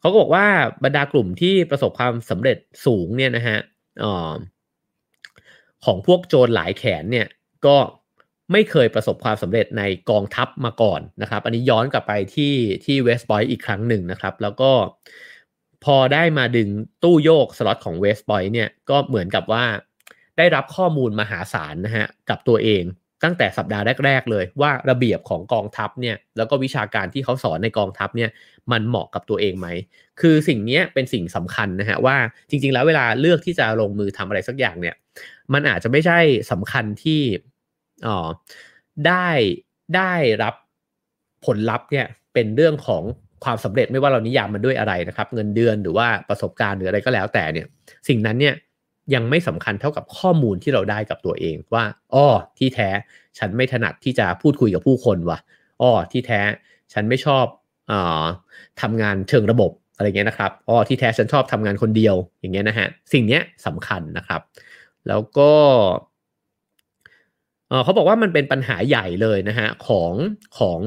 [0.00, 0.46] เขาก็บอกว่า
[0.84, 3.58] บรรดากลุ่มที่ประสบความสำเร็จสูงเนี่ยนะฮะ
[4.02, 4.32] ออ
[5.84, 7.26] ของพวกโจรหลายแขนเนี่ย
[7.66, 7.76] ก็
[8.52, 14.70] ไม่เคยประสบความสำเร็จในกองทัพมาก่อนนะครับ อันนี้ย้อนกลับไปที่ที่เวสต์บอยต์อีกครั้งหนึ่งนะครับ แล้วก็
[15.84, 16.68] พอได้มาดึง
[17.02, 19.64] ตู้โยกสล็อตของเวสต์บอยต์เนี่ยก็เหมือนกับว่า
[20.38, 22.84] ได้รับข้อมูลมหาศาลนะฮะกับตัวเอง
[23.24, 28.30] ตั้งแต่สัปดาห์แรก ๆ เลยว่าระเบียบของกองทัพเนี่ยแล้วก็วิชาการที่เขาสอนในกองทัพเนี่ย
[28.72, 29.68] มันเหมาะกับตัวเองไหม
[30.20, 32.16] คือสิ่งนี้เป็นสิ่งสำคัญนะฮะว่า
[32.50, 34.94] จริง ๆ แล้วเวลาเลือกที่จะลงมือทำอะไรสักอย่างเนี่ย
[35.52, 36.18] มันอาจจะไม่ใช่
[36.50, 37.20] สำคัญที่
[39.06, 39.28] ได้
[39.96, 40.54] ได้รับ
[41.46, 43.02] ผลลัพธ์เนี่ยเป็นเรื่องของ
[43.44, 47.66] ความสำเร็จไม่ว่าเรานิยามมันด้วยอะไรนะครับ เงินเดือนหรือว่าประสบการณ์หรืออะไรก็แล้วแต่เนี่ย
[48.08, 48.54] สิ่งนั้นเนี่ย
[49.14, 51.84] ยังไม่สำคัญเท่ากับข้อมูลที่เราได้กับตัวเองว่า
[52.14, 52.26] อ้อ
[52.58, 52.88] ที่แท้
[53.38, 55.38] ฉันไม่ถนัดที่จะพูดคุยกับผู้คนว่ะ
[55.82, 56.40] อ้อที่แท้
[56.92, 57.46] ฉันไม่ชอบ
[57.90, 57.92] อ
[58.80, 64.40] ทำงานเชิงระบบอะไรเงี้ยนะครับอ้อที่แท้ฉันชอบทำงานคนเดียวอย่างเงี้ยนะฮะสิ่งนี้สำคัญนะครับ
[65.08, 65.52] แล้วก็
[67.84, 70.12] เขาบอกว่ามันเป็นปัญหาใหญ่เลยนะฮะของ
[70.58, 70.80] ของ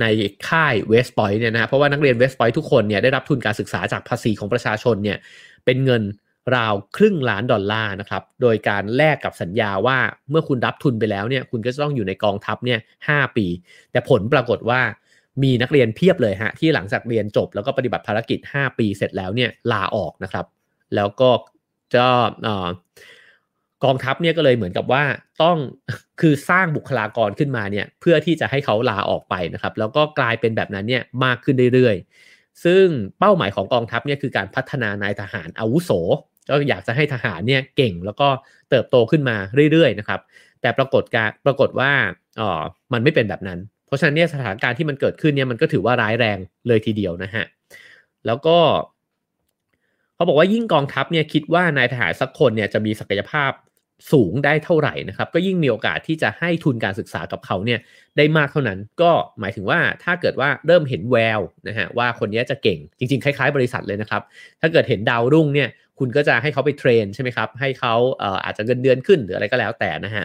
[0.00, 0.04] ใน
[0.48, 5.18] ค่ายเวสต์พอยต์เนี่ยนะเพราะว่านักเรียนเวสต์พอยต์ทุกคนเนี่ยได้รับทุนการศึกษาจากภาษีของประชาชนเนี่ย
[5.64, 6.02] เป็นเงิน
[6.56, 9.98] ราวครึ่งล้านดอลลาร์นะครับ โดยการแลกกับสัญญาว่า
[10.30, 12.78] เมื่อคุณรับทุนไปแล้วเนี่ยคุณก็จะต้องอยู่ในกองทัพเนี่ย
[13.08, 13.46] ห้าปี
[13.92, 14.80] แต่ผลปรากฏว่า
[15.42, 20.46] มีนักเรียนเพียบเลยฮะที่หลังจากเรียนจบแล้วก็ปฏิบัติภารกิจ 5 ปีเสร็จแล้วเนี่ยลาออกนะครับ
[20.94, 21.30] แล้วก็
[21.94, 22.06] จะ
[23.84, 25.04] กองทัพเนี่ยก็เลยเหมือนกับว่า
[25.42, 25.56] ต้อง
[26.20, 32.84] คือสร้างบุคลากรขึ้นมาเนี่ยเพื่อที่จะให้เขาลาออกไปนะครับ แล้วก็กลายเป็นแบบนั้นเนี่ยมากขึ้นเรื่อยๆ ซึ่ง
[33.18, 35.90] เป้าหมายของกองทัพเนี่ยคือการพัฒนานายทหารอาวุโส
[36.48, 38.28] ก็อยากจะให้ทหารเนี่ยเก่งแล้วก็
[38.70, 39.36] เติบโตขึ้นมา
[39.72, 40.20] เรื่อยๆนะครับ
[40.60, 41.90] แต่ปรากฏการปรากฏว่า
[42.40, 42.62] อ๋อ
[42.92, 47.44] มันไม่เป็นแบบนั้น เพราะฉะนั้นเนี่ยสถานการณ์ที่มันเกิดขึ้นเนี่ยมันก็ถือว่าร้ายแรงเลยทีเดียวนะฮะ
[48.26, 48.58] แล้วก็
[50.16, 53.50] เขาบอกว่ายิ่งกองทัพเนี่ยคิดว่านายทหารสักคนเนี่ยจะมีศักยภาพ
[54.12, 57.80] สูงได้เท่าไหร่นะครับ ก็ยิ่งมีโอกาสที่จะให้ทุนการศึกษากับเขาเนี่ย
[58.16, 64.22] ได้มากเท่านั้น ก็หมายถึงว่าถ้าเกิดว่าเริ่มเห็นแววนะฮะว่าคนนี้จะเก่งจริง ๆ คล้าย ๆ บริษัทเลยนะครับ
[64.60, 67.94] ถ้าเกิดเห็นดาวรุ่งเนี่ยคุณก็จะให้เขาไปเทรนใช่ไหมครับ ให้เขา
[68.44, 70.24] อาจจะเงินเดือนขึ้นหรืออะไรก็แล้วแต่นะฮะ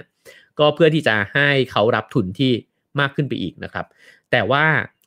[0.60, 2.52] ก็เพื่อที่จะให้เขารับทุนที่
[3.00, 3.86] มากขึ้นไปอีกนะครับ
[4.32, 4.66] แต่ว่า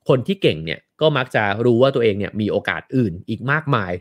[0.09, 3.93] คนที่เก่งเนี่ยก็มักจะรู้ว่าตัวเองเนี่ยมีโอกาสอื่นอีกมากมาย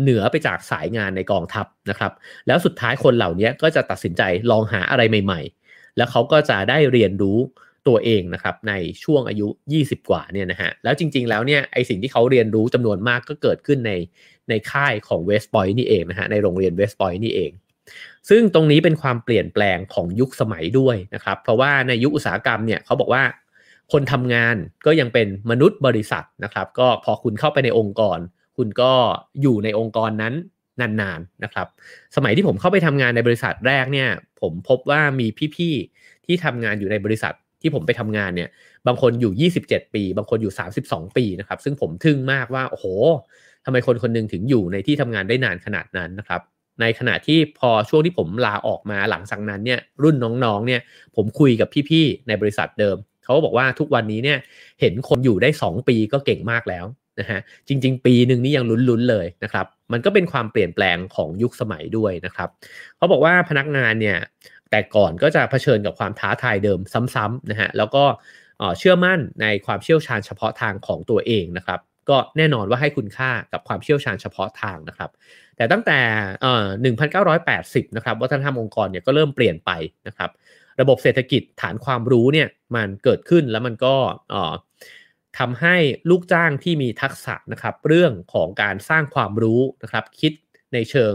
[0.00, 2.12] เหนือไปจากสายงานในกองทัพนะครับ
[2.46, 7.38] แล้วสุดท้ายคนเหล่านี้ก็จะตัดสินใจลองหาอะไรใหม่ ๆ แล้วเขาก็จะได้เรียนรู้
[7.88, 8.74] ตัวเองนะครับใน
[9.04, 13.92] ช่วงอายุ 20 กว่าเนี่ยนะฮะแล้วจริง ๆ แล้วเนี่ยไอสิ่งที่เขาเรียนรู้จำนวนมากก็เกิดขึ้นใน
[14.48, 17.50] ในค่ายของเวสต์พอยต์นี่เองนะฮะในโรงเรียนเวสต์พอยต์นี่เอง
[18.28, 23.22] ซึ่งตรงนี้เป็นความเปลี่ยนแปลงของยุคสมัยด้วยนะครับ เพราะว่าในยุคอุตสาหกรรมเนี่ยเขาบอกว่า
[23.92, 28.18] คนทำงานก็ยังเป็นมนุษย์บริษัทนะครับ ก็พอคุณเข้าไปในองค์กร
[28.58, 28.92] คุณก็
[29.42, 30.34] อยู่ในองค์กรนั้น
[30.80, 31.66] นานๆนะครับ
[32.16, 34.08] สมัยที่ผมเข้าไปทำงานในบริษัทแรกเนี่ย
[34.40, 38.48] ผมพบว่ามีพี่ๆที่ทำงานอยู่ในบริษัทที่ผมไปทำงานเนี่ย
[38.86, 40.52] บางคนอยู่ 27 ปี บางคนอยู่
[40.84, 42.86] 32 ปีนะครับ ซึ่งผมทึ่งมากว่า โอ้โห
[43.64, 46.40] ทำไมคนคนนึงถึงอยู่ในที่ทำงานได้นานขนาดนั้นนะครับ
[46.80, 50.80] ในขณะที่พอช่วงที่ผมลาออกมาหลังจากนั้นเนี่ย รุ่นน้องๆ เนี่ย
[51.16, 54.38] ผมคุยกับพี่ๆ ในบริษัทเดิม เขาบอกว่าทุกวันนี้เนี่ย
[54.80, 56.84] เห็นคนอยู่ได้ 2 ปีก็เก่งมากแล้ว
[57.20, 62.48] นะฮะจริง ๆ ปีหนึ่งนี่ยังลุ้นๆเลยนะครับ มันก็เป็นความเปลี่ยนแปลงของยุคสมัยด้วยนะครับ
[62.96, 64.18] เขาบอกว่าพนักงานเนี่ย
[64.70, 66.80] แต่ก่อนก็จะเผชิญกับความท้าทายเดิม
[67.14, 68.04] ซ้ำๆนะฮะแล้วก็
[68.78, 75.10] เชื่อมั่นในความเชี่ยวชาญเฉพาะทางของตัวเองนะครับก็แน่นอนว่าให้คุณค่ากับความเชี่ยวชาญเฉพาะทางนะครับ
[75.56, 75.98] แต่ตั้งแต่
[76.42, 76.66] เอ่อ
[77.28, 79.70] 1980 นะครับวัฒนธรรมองค์กรเนี่ยก็เริ่มเปลี่ยนไป
[80.06, 80.30] นะครับ
[80.80, 83.94] ระบบเศรษฐกิจฐานความรู้เนี่ยมันเกิดขึ้นแล้วมันก็
[84.30, 84.52] เอ่อ
[85.38, 85.76] ทำให้
[86.10, 90.32] ลูกจ้างที่มีทักษะนะครับเรื่องของการสร้างความรู้นะครับคิด
[90.72, 91.14] ในเชิง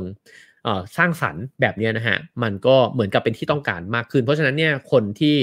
[0.97, 5.37] สร้างสรรค์แบบนี้นะฮะมันก็เหมือนกับเป็นที่ต้องการมากขึ้น เพราะฉะนั้นเนี่ยคนที่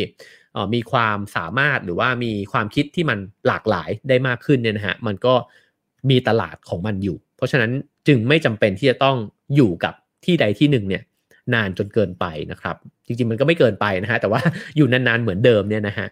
[0.74, 5.34] มีความสามารถหรือว่ามีความคิดที่มันหลากหลายได้มากขึ้นเนี่ยนะฮะมันก็
[6.10, 7.70] มีตลาดของมันอยู่ เพราะฉะนั้น
[8.06, 9.16] จึงไม่จำเป็นที่จะต้อง
[9.56, 11.02] อยู่กับที่ใดที่หนึ่งเนี่ย
[11.54, 12.76] นานจนเกินไปนะครับ
[13.06, 14.40] จริงๆมันก็ไม่เกินไปนะฮะแต่ว่า
[14.76, 16.06] อยู่นานๆเหมือนเดิมเนี่ยนะฮะ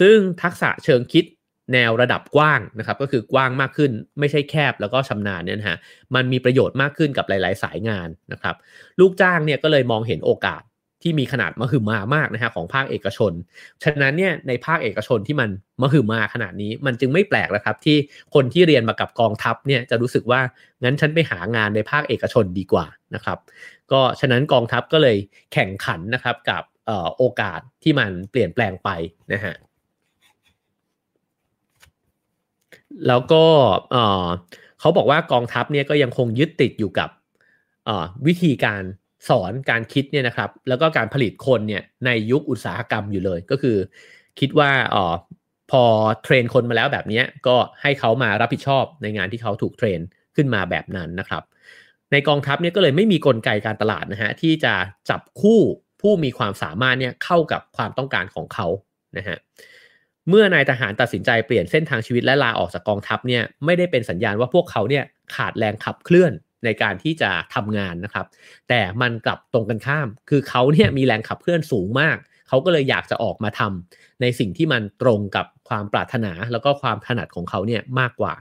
[0.00, 1.24] ซึ่งทักษะเชิงคิด
[1.72, 5.78] แนวระดับกว้างนะครับก็คือกว้างมากขึ้นไม่ใช่แคบแล้วก็ชำนาญเนี่ยนะฮะ
[6.14, 8.54] มันมีประโยชน์มากขึ้นกับหลาย ๆ สายงานนะครับ
[9.00, 10.62] ลูกจ้างเนี่ยก็เลยมองเห็นโอกาส
[11.02, 13.32] ที่มีขนาดมหึมามากนะฮะของภาคเอกชน
[13.84, 15.50] ฉะนั้นเนี่ยในภาคเอกชนที่มัน
[15.82, 17.96] มหึมาขนาดนี้ มันจึงไม่แปลกนะครับที่
[18.34, 20.40] คนที่เรียนมากับกองทัพเนี่ยจะรู้สึกว่า
[20.82, 23.38] งั้นฉันไปหางานในภาคเอกชนดีกว่านะครับ
[23.92, 25.16] ก็ฉะนั้นกองทัพก็เลย
[25.52, 26.62] แข่งขันนะครับกับ
[27.16, 28.90] โอกาสที่มันเปลี่ยนแปลงไป
[29.32, 29.54] นะฮะ
[33.08, 33.44] แล้วก็
[34.80, 37.10] เขาบอกว่ากองทัพเนี่ยก็ยังคงยึดติดอยู่กับ
[38.26, 38.82] วิธีการ
[39.28, 43.76] สอนการคิดเนี่ยนะครับ แล้วก็การผลิตคนเนี่ยในยุคอุตสาหกรรมอยู่เลย ก็คือ
[44.40, 45.14] คิดว่าอ๋อ
[45.70, 45.82] พอ
[46.22, 50.00] เทรนคนมาแล้วแบบนี้ก็ให้เขามารับผิดชอบในงานที่เขาถูกเทรน
[50.36, 51.42] ขึ้นมาแบบนั้นนะครับ
[52.12, 54.74] ในกองทัพเนี่ยก็เลยไม่มีกลไกการตลาดนะฮะที่จะ
[55.10, 55.60] จับคู่
[56.00, 58.66] ผู้มีความสามารถเนี่ยเข้ากับความต้องการของเขา
[59.16, 65.04] นะฮะเเมื่อนายทหารตัดสินใจเปลี่ยนเส้นทางชีวิตและลาออกจากกองทัพเนี่ยไม่ได้เป็นสัญญาณว่าพวกเขาเนี่ย
[65.34, 66.32] ขาดแรงขับเคลื่อน
[66.64, 68.26] ในการที่จะทำงานนะครับ
[68.68, 72.16] แต่มันกลับตรงกันข้าม คือเขาเนี่ยมีแรงขับเคลื่อนสูงมาก
[72.48, 78.34] เขาก็เลยอยากจะออกมาทำในสิ่งที่มันตรงกับความปรารถนาแล้วก็ความถนัดของเขาเนี่ยมากกว่า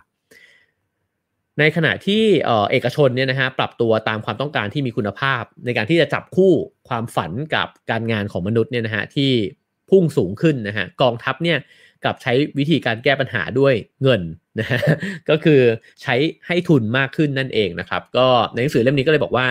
[1.60, 2.24] ในขณะที่
[2.72, 6.52] เอกชนเนี่ยนะฮะปรับตัวตามความต้องการที่มีคุณภาพ ในการที่จะจับคู่
[6.90, 9.32] ความฝันกับการงานของมนุษย์เนี่ยนะฮะที่
[9.90, 11.58] พุ่งสูงขึ้นนะฮะกองทัพเนี่ย
[12.06, 13.74] กับใช้วิธีการแก้ปัญหาด้วย
[14.04, 14.22] เงิน
[14.60, 14.80] นะฮะ
[15.30, 15.62] ก็คือ
[16.02, 16.16] ใช้
[16.48, 19.48] ให้ทุนมากขึ้นนั่นเองนะครับ ก็ในหนังสือเล่มนี้ก็เลยบอกว่า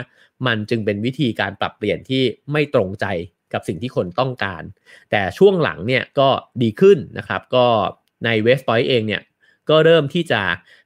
[0.47, 2.23] มันจึงเป็นวิธีการปรับเปลี่ยนที่
[2.53, 3.07] ไม่ตรงใจ
[3.53, 4.63] กับสิ่งที่คนต้องการ
[5.11, 6.29] แต่ช่วงหลังเนี่ยก็
[6.63, 7.67] ดีขึ้นนะครับ ก็
[8.25, 9.23] ในเวสต์พอยต์เองเนี่ย
[9.71, 10.43] ก็เริ่มที่จะ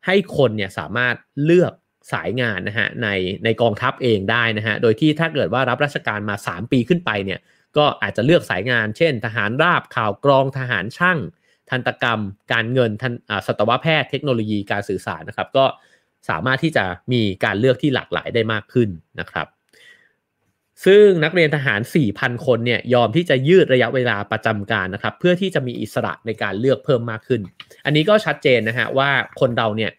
[0.06, 1.72] ให้คนเนี่ยสามารถเลือก
[2.12, 3.08] สายงานนะฮะใน
[3.44, 7.38] ในกองทัพเองได้นะฮะโดยที่ถ้าเกิดว่ารับราชการมา 3 ปีขึ้นไปเนี่ย
[7.76, 11.18] ก็อาจจะเลือกสายงาน เช่น ทหารราบข่าวกรองทหารช่าง
[11.70, 12.20] ทันตกรรม
[12.52, 13.12] การเงินทัน
[13.46, 15.64] สัตวแพทย์เทคโนโลยีการสื่อสารนะครับ ก็
[16.28, 18.88] สามารถที่จะมีการเลือกที่หลากหลายได้มากขึ้น
[19.20, 19.46] นะครับ
[20.84, 21.80] ซึ่งนักเรียนทหาร
[22.12, 27.40] 4,000 คนเนี่ยยอมที่จะยืดระยะเวลาประจำการนะครับ เพื่อที่จะมีอิสระในการเลือกเพิ่มมากขึ้น
[27.84, 29.10] อันนี้ก็ชัดเจนนะฮะว่า
[29.40, 29.92] คนเราเนี่ย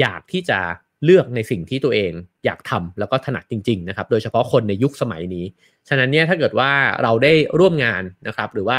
[0.00, 0.60] อยากที่จะ
[1.04, 2.12] เลือกในสิ่งที่ตัวเอง
[2.44, 5.44] อยากทำแล้วก็ถนัดจริง ๆ นะครับ โดยเฉพาะคนในยุคสมัยนี้
[5.88, 6.70] ฉะนั้นเนี่ยถ้าเกิดว่า
[7.02, 8.78] เราได้ร่วมงานนะครับ หรือว่า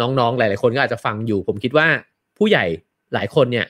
[0.00, 1.86] น้องๆหลาย ๆ คนก็อาจจะฟังอยู่ ผมคิดว่า
[2.38, 2.64] ผู้ใหญ่
[3.14, 3.66] หลายคนเนี่ย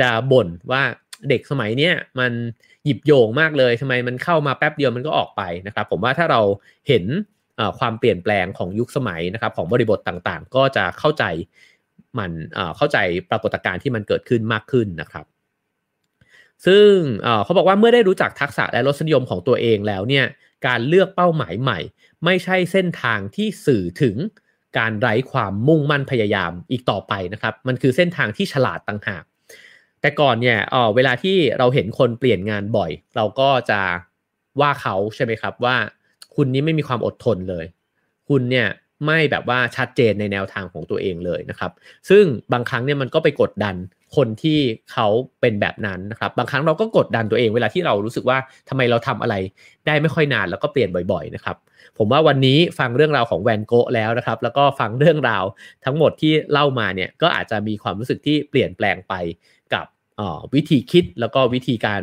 [0.00, 0.82] จะบ่นว่า
[1.28, 2.32] เด็กสมัยเนี้ยมัน
[2.84, 6.40] หยิบโยงมากเลยทำไมมันเข้ามาแป๊บเดียวมันก็ออกไปนะครับ ผมว่าถ้าเรา
[6.88, 7.04] เห็น
[7.78, 11.24] ความเปลี่ยนแปลงของยุคสมัยนะครับ ของบริบทต่างๆ ก็จะเข้าใจ
[12.18, 12.30] มัน
[12.76, 12.98] เข้าใจ
[13.30, 15.24] ปรากฏการณ์ที่มันเกิดขึ้นมากขึ้นนะครับ
[16.66, 16.88] ซึ่ง
[17.44, 20.26] เขาบอกว่าเมื่อได้รู้จักทักษะและรสนิยมของตัวเองแล้วเนี่ย
[20.66, 21.78] การเลือกเป้าหมายใหม่
[22.24, 24.16] ไม่ใช่เส้นทางที่สื่อถึง
[24.78, 29.24] การไร้ความมุ่งมั่นพยายามอีกต่อไปนะครับมันคือเส้นทางที่ฉลาดต่างหาก
[30.00, 33.80] แต่ก่อนเนี่ยอ๋อเวลาที่เราเห็นคนเปลี่ยนงานบ่อย เราก็จะ
[34.60, 35.76] ว่าเขาใช่ไหมครับว่า
[36.34, 37.66] คุณนี้ไม่มีความอดทนเลย
[38.28, 38.68] คุณเนี่ย
[39.06, 41.72] ไม่แบบว่าชัดเจนในแนวทางของตัวเองเลยนะครับ
[42.08, 43.76] ซึ่งบางครั้งเนี่ยมันก็ไปกดดัน
[44.16, 44.58] คนที่
[44.92, 45.06] เขา
[45.40, 48.38] เป็นแบบนั้นนะครับ บางครั้งเราก็กดดันตัวเองเวลาที่เรารู้สึกว่า
[48.68, 49.34] ทำไมเราทำอะไร
[49.86, 51.56] ได้ไม่ค่อยนานแล้วก็เปลี่ยนบ่อยๆนะครับ
[51.98, 55.44] ผมว่าวันนี้ฟังเรื่องราวของแวนโกะแล้วนะครับ แล้วก็ฟังเรื่องราว
[55.84, 59.14] ทั้งหมดที่เล่ามาเนี่ยก็อาจจะมีความรู้สึกที่เปลี่ยนแปลงไป
[59.74, 59.86] กับ
[60.54, 62.02] วิธีคิดแล้วก็วิธีการ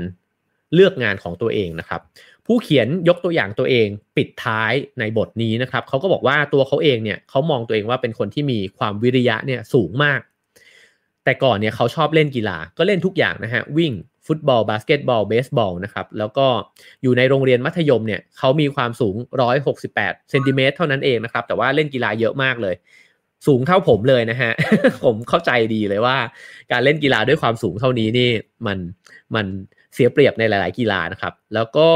[0.74, 2.02] เลือกงานของตัวเองนะครับ
[2.46, 3.88] ผู้เขียนยกตัวอย่างตัวเอง
[4.18, 10.20] ปิดท้ายในบทนี้นะครับเขาก็บอกว่าตัวเขาเองเนี่ยเขามองตัวเองว่าเป็นคนที่มีความวิริยะเนี่ยสูงมาก
[11.26, 13.94] แต่ก่อนเนี่ยเขาชอบเล่นกีฬาก็เล่นทุกอย่างนะฮะวิ่ง
[14.28, 16.48] ฟุตบอลบาสเกตบอลเบสบอลนะครับแล้วก็
[17.04, 19.16] อยู่ในโรงเรียนมัธยมเนี่ยเขามีความสูง
[19.72, 19.94] 168
[20.32, 22.76] เซนติเมตรเท่านั้นเองนะครับแต่ว่าเล่นกีฬาเยอะมากเลย
[23.48, 24.52] สูงเท่าผมเลยนะฮะ
[25.04, 26.18] ผมเข้าใจดีเลยว่า
[26.72, 28.30] การเล่นกีฬาด้วยความสูงเท่านี้นี่
[28.68, 28.78] มัน
[29.36, 29.46] มัน
[29.94, 31.88] เสียเปรียบในหลาย ๆ กีฬานะครับแล้วก็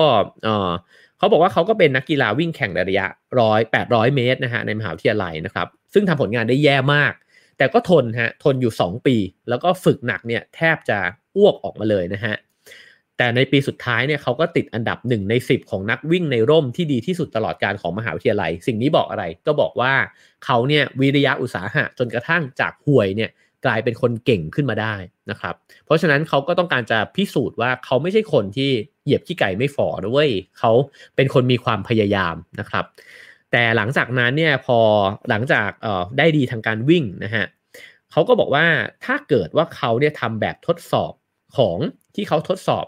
[0.44, 0.72] เออ
[1.18, 3.08] เขาบอกว่าเขาก็เป็นนักกีฬาวิ่งแข่งระยะ
[3.40, 7.14] ร้อยแปดร้อยเมตรนะฮะในมหาวิทยาลัยนะครับซึ่งทำผลงานได้แย่มาก
[7.58, 9.16] แต่ก็ทนฮะทนอยู่ 2 ปี
[9.50, 10.98] แล้วก็ฝึกหนักเนี่ยแทบจะ
[11.36, 12.36] อ้วกออกมาเลยนะฮะ
[13.18, 19.94] แต่ในปีสุดท้ายเนี่ยเขาก็ติดอันดับ 1 ใน 10 ของนักวิ่งในร่มที่ดีที่สุดตลอดการของมหาวิทยาลัย สิ่งนี้บอกอะไรก็บอกว่า
[20.46, 23.30] เขาเนี่ยวิริยะอุตสาหะจนกระทั่งจากห่วยเนี่ย
[23.66, 24.96] กลายเป็นคนเก่งขึ้นมาได้
[25.30, 28.72] นะครับ เพราะฉะนั้นเขาก็ต้องการจะพิสูจน์ว่าเขาไม่ใช่คนที่
[29.04, 30.28] เหยียบขี้ไก่ไม่ฝ่อด้วย
[30.60, 30.72] เขา
[31.16, 32.86] เป็นคนมีความพยายามนะครับ
[33.52, 34.80] แต่หลังจากนั้นเนี่ยพอ
[35.30, 35.70] หลังจาก
[36.18, 37.46] ได้ดีทางการวิ่งนะฮะ
[38.12, 38.66] เขาก็บอกว่า
[39.06, 41.14] ถ้าเกิดว่าเขาเนี่ยทำแบบทดสอบ
[41.58, 41.78] ของ
[42.16, 42.86] ที่เขาทดสอบ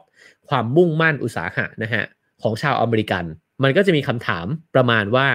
[0.49, 2.03] ความมุ่งมั่นอุตสาหะนะฮะ
[2.41, 3.25] ของชาวอเมริกัน
[3.63, 4.45] มันก็จะมีคำถาม
[4.75, 5.27] ประมาณว่า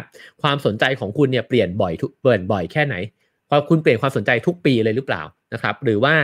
[0.43, 2.95] ความสนใจของคุณเนี่ยเปลี่ยนบ่อยทุกเปลี่ยนบ่อยแค่ไหน
[3.49, 6.15] พอคุณเปลี่ยนความสนใจทุกปีเลยหรือเปล่านะครับ หรือว่า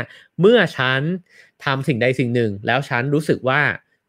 [0.40, 1.01] เมื่อฉัน
[1.64, 3.61] ทำสิ่งใดสิ่งหนึ่ง แล้วฉันรู้สึกว่า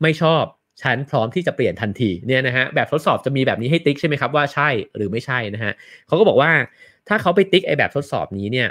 [0.02, 0.44] ไม่ชอบ
[0.82, 5.74] ฉันพร้อมที่จะเปลี่ยนทันทีเนี่ยนะฮะแบบทดสอบจะมีแบบนี้ให้ติ๊กใช่ไหมครับว่าใช่หรือไม่ใช่นะฮะ
[6.08, 6.52] เขาก็บอกว่า
[7.08, 8.70] ถ้าเขาไปติ๊กไอแบบทดสอบนี้เนี่ย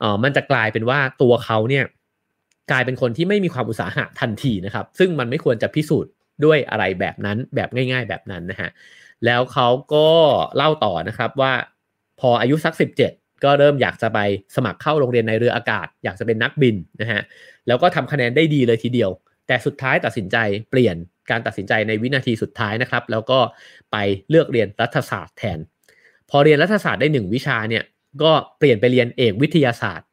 [0.00, 1.84] เออมันจะกลายเป็นว่าตัวเขาเนี่ย
[2.70, 6.12] กลายเป็นคนที่ไม่มีความอุตสาหะทันทีนะครับ ซึ่งมันไม่ควรจะพิสูจน์
[6.44, 8.70] ด้วยอะไรแบบนั้นแบบง่าย ๆ แบบนั้นนะฮะ
[9.26, 10.08] แล้วเขาก็
[10.56, 11.52] เล่าต่อนะครับว่า
[12.20, 12.74] พออายุสัก
[13.08, 14.18] 17 ก็เริ่มอยากจะไป
[14.56, 17.20] สมัครเข้าโรงเรียนในเรืออากาศ อยากจะเป็นนักบินนะฮะ
[17.66, 19.10] แล้วก็ทำคะแนนได้ดีเลยทีเดียว
[19.46, 20.36] แต่สุดท้ายตัดสินใจ
[20.70, 20.96] เปลี่ยน
[21.30, 23.38] การตัดสินใจในวินาทีสุดท้ายนะครับ แล้วก็
[23.92, 23.96] ไป
[24.30, 25.58] เลือกเรียนรัฐศาสตร์แทน
[26.30, 27.84] พอเรียนรัฐศาสตร์ได้หนึ่งวิชาเนี่ย
[28.22, 30.08] ก็เปลี่ยนไปเรียนเอกวิทยาศาสตร์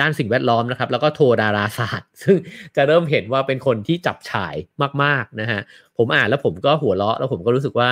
[0.00, 2.36] ด้านสิ่งแวดล้อมนะครับ แล้วก็โทดาราศาสตร์ ซึ่ง
[2.76, 4.54] จะเริ่มเห็นว่าเป็นคนที่จับฉาย
[5.02, 5.60] มากๆนะฮะ
[5.98, 7.90] ผมอ่านแล้วผมก็หัวเราะแล้วผมก็รู้สึกว่า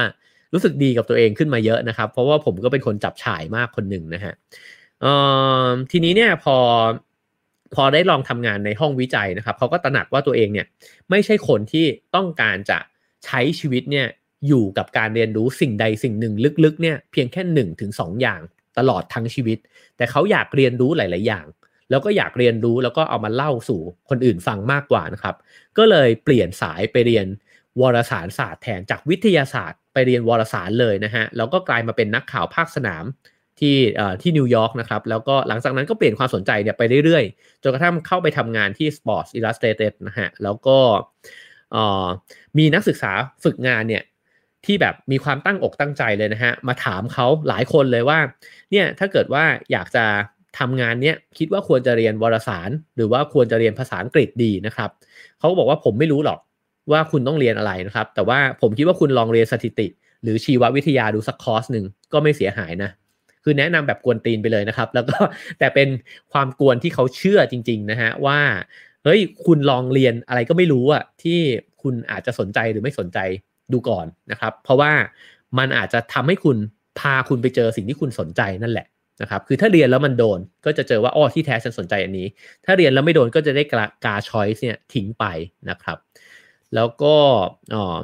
[0.52, 4.34] รู้สึกดีกับตัวเองขึ้นมาเยอะนะครับ เพราะว่าผมก็เป็นคนจับฉายมากคนหนึ่งนะฮะ
[5.90, 6.56] ทีนี้เนี่ยพอ
[7.74, 10.66] พอได้ลองทำงานในห้องวิจัยนะครับเขาก็ตระหนักว่าตัวเองเนี่ย
[11.10, 12.78] ไม่ใช่คนที่ต้องการจะ
[13.24, 14.06] ใช้ชีวิตเนี่ย
[14.48, 18.40] อยู่กับการเรียนรู้สิ่งใดสิ่งหนึ่งลึกๆเนี่ยเพียงแค่หนึ่งถึงสองอย่าง
[18.78, 19.58] ตลอดทั้งชีวิต
[19.96, 21.46] แต่เขาอยากเรียนรู้หลาย ๆ อย่าง
[21.90, 25.36] แล้วก็อยากเรียนรู้แล้วก็เอามาเล่าสู่คนอื่นฟังมากกว่านะครับ
[25.78, 27.26] ก็เลยเปลี่ยนสายไปเรียน
[27.80, 33.04] วารสารศาสตร์แทนจากวิทยาศาสตร์ ไปเรียนวารสารเลยนะฮะแล้วก็กลายมาเป็นนักข่าวภาคสนาม
[33.60, 33.76] ที่
[34.22, 40.78] ที่นิวยอร์กนะครับแล้วก็หลังจากนั้นก็เปลี่ยนความสนใจเนี่ยไปเรื่อยๆ จนกระทั่งเข้าไปทำงานที่ Sports Illustrated นะฮะแล้วก็
[42.58, 43.12] มีนักศึกษา
[43.44, 44.02] ฝึกงานเนี่ย
[44.66, 48.18] ที่แบบมีความตั้งอกตั้งใจเลยนะฮะมาถามเขาหลายคนเลยว่า
[48.70, 50.04] เนี่ยถ้าเกิดว่าอยากจะ
[50.58, 54.90] ทำงานเนี้ยคิดว่าควรจะเรียนวารสาร หรือว่าควรจะเรียนภาษาอังกฤษดีนะครับ
[55.38, 56.38] เขาบอกว่าผมไม่รู้หรอก
[56.92, 59.86] ว่าคุณต้องเรียนอะไรนะครับ แต่ว่าผมคิดว่าคุณลองเรียนสถิติ
[60.22, 62.90] หรือชีววิทยาดูสักคอร์สหนึ่งก็ไม่เสียหายนะ
[63.44, 65.16] คือแนะนำแบบกวนตีนไปเลยนะครับ แล้วก็
[65.58, 65.88] แต่เป็น
[66.32, 68.38] ความกวนที่เขาเชื่อจริง ๆ นะฮะว่า
[69.04, 71.38] เฮ้ยคุณลองเรียนอะไรก็ไม่รู้อะที่
[71.82, 73.18] คุณอาจจะสนใจหรือไม่สนใจ
[73.72, 74.92] ดูก่อนนะครับ เพราะว่า
[75.58, 76.56] มันอาจจะทำให้คุณ
[76.98, 78.86] พาคุณไปเจอสิ่งที่คุณสนใจนั่นแหละ
[79.22, 82.26] นะครับคือถ้าเรียนแล้วมันโดนก็จะเจอว่าอ้อที่แท้ฉันสนใจอันนี้
[82.64, 83.62] ถ้าเรียนแล้วไม่โดนก็จะได้
[84.04, 85.24] กาชอยส์เนี่ยทิ้งไป
[85.70, 85.98] นะครับ
[86.74, 87.16] แล้วก็
[87.74, 87.98] อ๋อ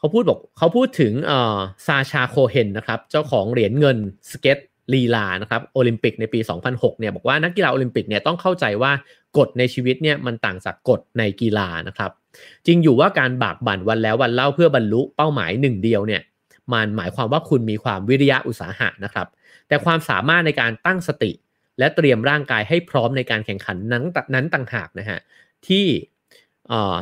[0.00, 3.98] เขาพูดบอกเขาพูดถึงอ่อซาชาโคเฮนนะครับ เจ้าของเหรียญเงิน
[4.30, 4.58] สเก็ต
[4.92, 6.40] ลีลานะครับโอลิมปิกในปี
[6.70, 8.92] 2006เนี่ยบอกว่านักกีฬาโอลิมปิกเนี่ยต้องเข้าใจว่า
[9.38, 12.10] กฎในชีวิตเนี่ยมันต่างจากกฎในกีฬานะครับ
[12.66, 16.22] จริงอยู่ว่าการบากบั่นวันแล้ววันเล่าเพื่อบรรลุเป้าหมายหนึ่งเดียวเนี่ย
[16.72, 19.26] มันหมายความว่าคุณมีความวิริยะอุตสาหะนะครับ
[19.68, 21.32] แต่ความสามารถในการตั้งสติ
[21.78, 25.18] และเตรียมร่างกายให้พร้อมในการแข่งขันนั้นนั้นต่างหากนะฮะ
[25.66, 25.86] ที่
[26.72, 26.96] อ่า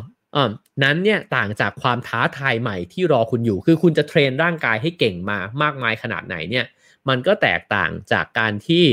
[0.82, 6.64] นั้นเนี่ยต่างจากความท้าทายใหม่ที่รอคุณอยู่ คือคุณจะเทรนร่างกายให้เก่งมามากมายขนาดไหนเนี่ย
[7.08, 8.84] มันก็แตกต่างจากการที่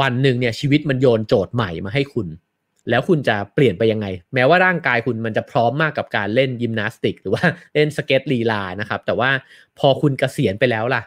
[0.00, 2.28] วันหนึ่งเนี่ยชีวิตมันโยนโจทย์ใหม่มาให้คุณ
[2.90, 7.44] แล้วคุณจะเปลี่ยนไปยังไง แม้ว่าร่างกายคุณมันจะพร้อมมากกับการเล่นยิมนาสติก หรือว่า
[7.74, 9.30] เล่นสเก็ตลีลานะครับ แต่ว่า
[9.78, 11.02] พอคุณเกษียณไปแล้วล่ะ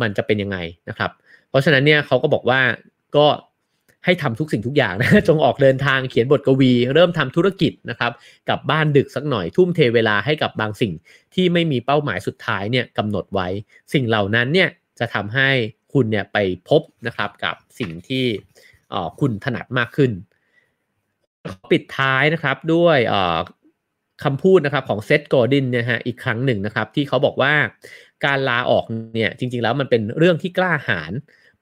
[0.00, 1.10] มันจะเป็นยังไงนะครับ
[1.48, 2.60] เพราะฉะนั้นเนี่ยเขาก็บอกว่า
[3.16, 3.26] ก็
[4.04, 8.12] ให้ทำทุกสิ่งทุกอย่างนะจงออกเดินทางเขียนบทกวี เริ่มทำธุรกิจนะครับ
[8.48, 10.92] กับบ้านดึกสักหน่อยทุ่มเทเวลาให้กับบางสิ่ง
[11.34, 13.48] ที่ไม่มีเป้าหมายสุดท้ายเนี่ยกำหนดไว้
[13.92, 14.68] สิ่งเหล่านั้นเนี่ย
[14.98, 15.48] จะทำให้
[15.92, 16.38] คุณเนี่ยไป
[16.68, 18.24] พบนะครับกับสิ่งที่
[19.20, 20.10] คุณถนัดมากขึ้น
[21.70, 22.98] ปิดท้ายนะครับด้วย
[24.24, 27.54] คำพูดนะครับของเซตโกลดินเนี่ยฮะอีกครั้งหนึ่งนะครับ ที่เขาบอกว่า
[28.24, 28.84] การลาออก
[29.14, 31.12] เนี่ยจริง ๆ แล้วมันเป็นเรื่องที่กล้าหาญ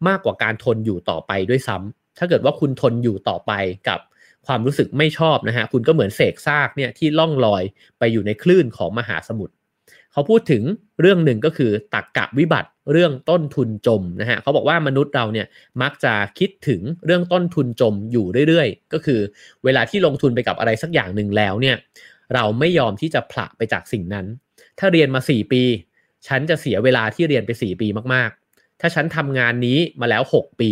[0.09, 3.53] มากกว่าการทนอยู่ต่อไปด้วยซ้ำ ถ้าเกิดว่าคุณทนอยู่ต่อไป
[3.89, 4.01] กับ
[4.47, 7.63] ความรู้สึกไม่ชอบนะฮะคุณก็เหมือนเสกซากเนี่ยที่ล่องลอย
[7.99, 9.55] ไปอยู่ในคลื่นของมหาสมุทร
[10.13, 10.63] เขาพูดถึง
[11.01, 15.47] เรื่องหนึ่งก็คือตักกะวิบัติเรื่องต้นทุนจมนะฮะเขาบอกว่ามนุษย์เราเนี่ย
[15.83, 19.21] มักจะคิดถึงเรื่องต้นทุนจมอยู่เรื่อยๆ ก็คือ
[19.65, 21.77] เวลาที่ลงทุนไปกับอะไรสักอย่างหนึ่งแล้วเนี่ย
[22.35, 24.27] เราไม่ยอมที่จะผละไปจากสิ่งนั้น
[24.79, 25.63] ถ้าเรียนมา 4 ปี
[26.27, 30.71] ฉันจะเสียเวลาที่เรียนไป 4 ปีมากๆ ถ้าฉันทำงานนี้มาแล้ว 6 ปี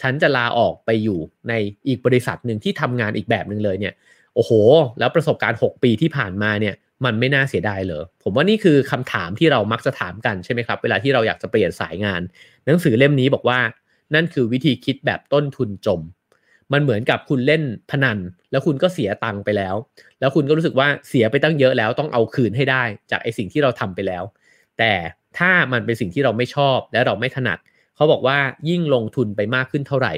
[0.00, 1.18] ฉันจะลาออกไปอยู่
[1.48, 1.52] ใน
[1.88, 3.94] อีกบริษัทหนึ่งที่ทำงานอีกแบบหนึ่งเลยเนี่ย
[4.34, 4.52] โอ้โห
[4.98, 6.74] แล้วประสบการณ์ 6 ปีที่ผ่านมาเนี่ย
[7.04, 12.20] มันไม่น่าเสียดายเลยผมว่านี่คือคำถามที่เรามักจะถามกันใช่ไหมครับ เวลาที่เราอยากจะเปลี่ยนสายงาน
[12.66, 13.58] หนังสือเล่มนี้บอกว่า
[14.14, 16.00] นั่นคือวิธีคิดแบบต้นทุนจม
[16.72, 18.18] มันเหมือนกับคุณเล่นพนัน
[18.50, 19.74] แล้วคุณก็เสียตังค์ไปแล้ว
[20.20, 24.22] แล้วคุณก็รู้สึกว่าเสียไปตั้งเยอะแล้วต้องเอาคืนให้ได้จากไอสิ่งที่เราทำไปแล้ว
[24.78, 24.92] แต่
[25.38, 27.58] ถ้ามันเป็นสิ่งที่เราไม่ชอบและเราไม่ถนัด
[28.02, 28.38] เขาบอกว่า
[28.70, 30.14] ยิ่งลงทุนไปมากขึ้นเท่าไหร่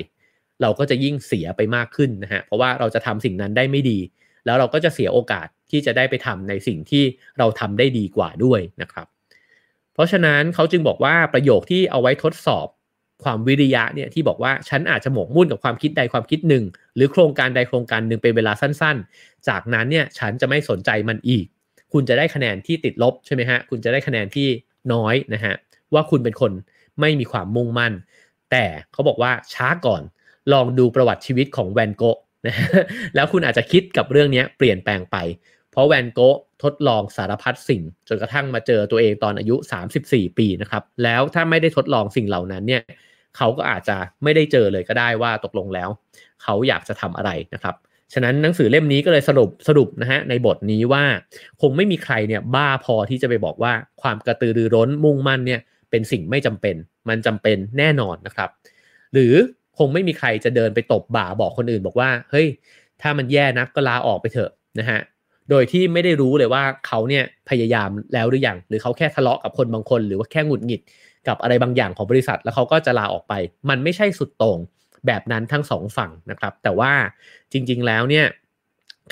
[0.62, 3.98] เราก็จะยิ่งเสียไปมากขึ้นนะฮะเพราะว่าเราจะทำสิ่งนั้นได้ไม่ดี
[4.44, 7.04] แล้วเราก็จะเสียโอกาสที่จะได้ไปทำในสิ่งที่
[7.38, 9.06] เราทำได้ดีกว่าด้วยนะครับ
[9.94, 12.66] เพราะฉะนั้นเขาจึงบอกว่าประโยคที่เอาไว้ทดสอบ
[13.24, 16.64] ความวิริยะเนี่ยที่บอกว่าฉันอาจจะหมกมุ่นกับความคิดใดความคิดหนึ่ง
[16.96, 21.46] หรือโครงการใดโครงการหนึ่งเป็นเวลาสั้นๆ จากนั้นเนี่ยฉันจะไม่สนใจมันอีก
[21.92, 24.48] คุณจะได้คะแนนที่ติดลบใช่ไหมฮะคุณจะได้คะแนนที่
[24.92, 25.54] น้อยนะฮะ
[25.94, 26.52] ว่าคุณเป็นคน
[27.00, 27.92] ไม่มีความมุ่งมั่น
[28.50, 30.02] แต่เขาบอกว่าช้าก่อน
[30.52, 32.54] ลองดูประวัติชีวิตของแวนโกะนะ
[33.14, 35.16] แล้วคุณอาจจะคิดกับเรื่องนี้เปลี่ยนแปลงไป
[35.70, 39.56] เพราะแวนโกะทดลองสารพัดสิ่ง จนกระทั่งมาเจอตัวเองตอนอายุ
[39.96, 42.82] 34 ปีนะครับ แล้วถ้าไม่ได้ทดลองสิ่งเหล่านั้นเนี่ย
[43.36, 45.88] เขาก็อาจจะไม่ได้เจอเลยก็ได้ว่าตกลงแล้ว
[46.42, 47.74] เขาอยากจะทำอะไรนะครับ
[48.12, 51.04] ฉะนั้นหนังสือเล่มนี้ก็เลยสรุปสรุปนะฮะในบทนี้ว่า
[51.60, 53.72] คงไม่มีใครเนี่ยบ้าพอที่จะไปบอกว่า
[54.02, 55.60] ความกระตือรือร้นมุ่งมั่นเนี่ย
[55.94, 56.76] เป็นสิ่งไม่จำเป็น
[57.08, 58.50] มันจำเป็นแน่นอนนะครับ
[59.12, 59.34] หรือ
[59.78, 62.46] คงไม่มีใครจะเดินไปตบบ่าบอกคนอื่นบอกว่า เฮ้ย
[63.02, 65.00] ถ้ามันแย่นักก็ลาออกไปเถอะนะฮะ
[65.50, 70.80] โดยที่ไม่ได้รู้เลยว่าเขาเนี่ยพยายามแล้วหรือยังหรือเขาแค่ทะเลาะกับคนบางคน หรือว่าแค่หงุดหงิด
[71.28, 73.34] กับอะไรบางอย่างของบริษัท แล้วเขาก็จะลาออกไป
[73.68, 74.58] มันไม่ใช่สุดต่ง
[75.06, 76.92] แบบนั้นทั้งสองฝั่งนะครับ แต่ว่า
[77.52, 78.26] จริงๆแล้วเนี่ย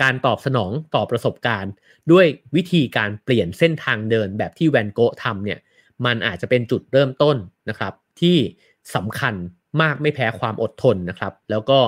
[0.02, 1.72] การตอบสนองต่อประสบการณ์
[2.12, 2.26] ด้วย
[2.56, 5.58] วิธีการเปลี่ยนเส้นทางเดินแบบที่แวนโกะทำเนี่ย
[6.06, 7.36] มันอาจจะเป็นจุดเริ่มต้น
[7.68, 8.36] นะครับที่
[8.94, 9.34] สำคัญ
[9.82, 11.80] มากไม่แพ้ความอดทนนะครับ แล้วก็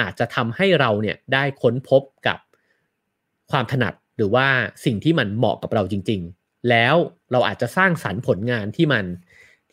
[0.00, 2.38] อาจจะทำให้เราเนี่ยได้ค้นพบกับ
[3.50, 4.46] ความถนัดหรือว่า
[4.84, 6.96] สิ่งที่มันเหมาะกับเราจริง ๆ แล้ว
[7.32, 9.04] เราอาจจะสร้างสรรค์ผลงานที่มัน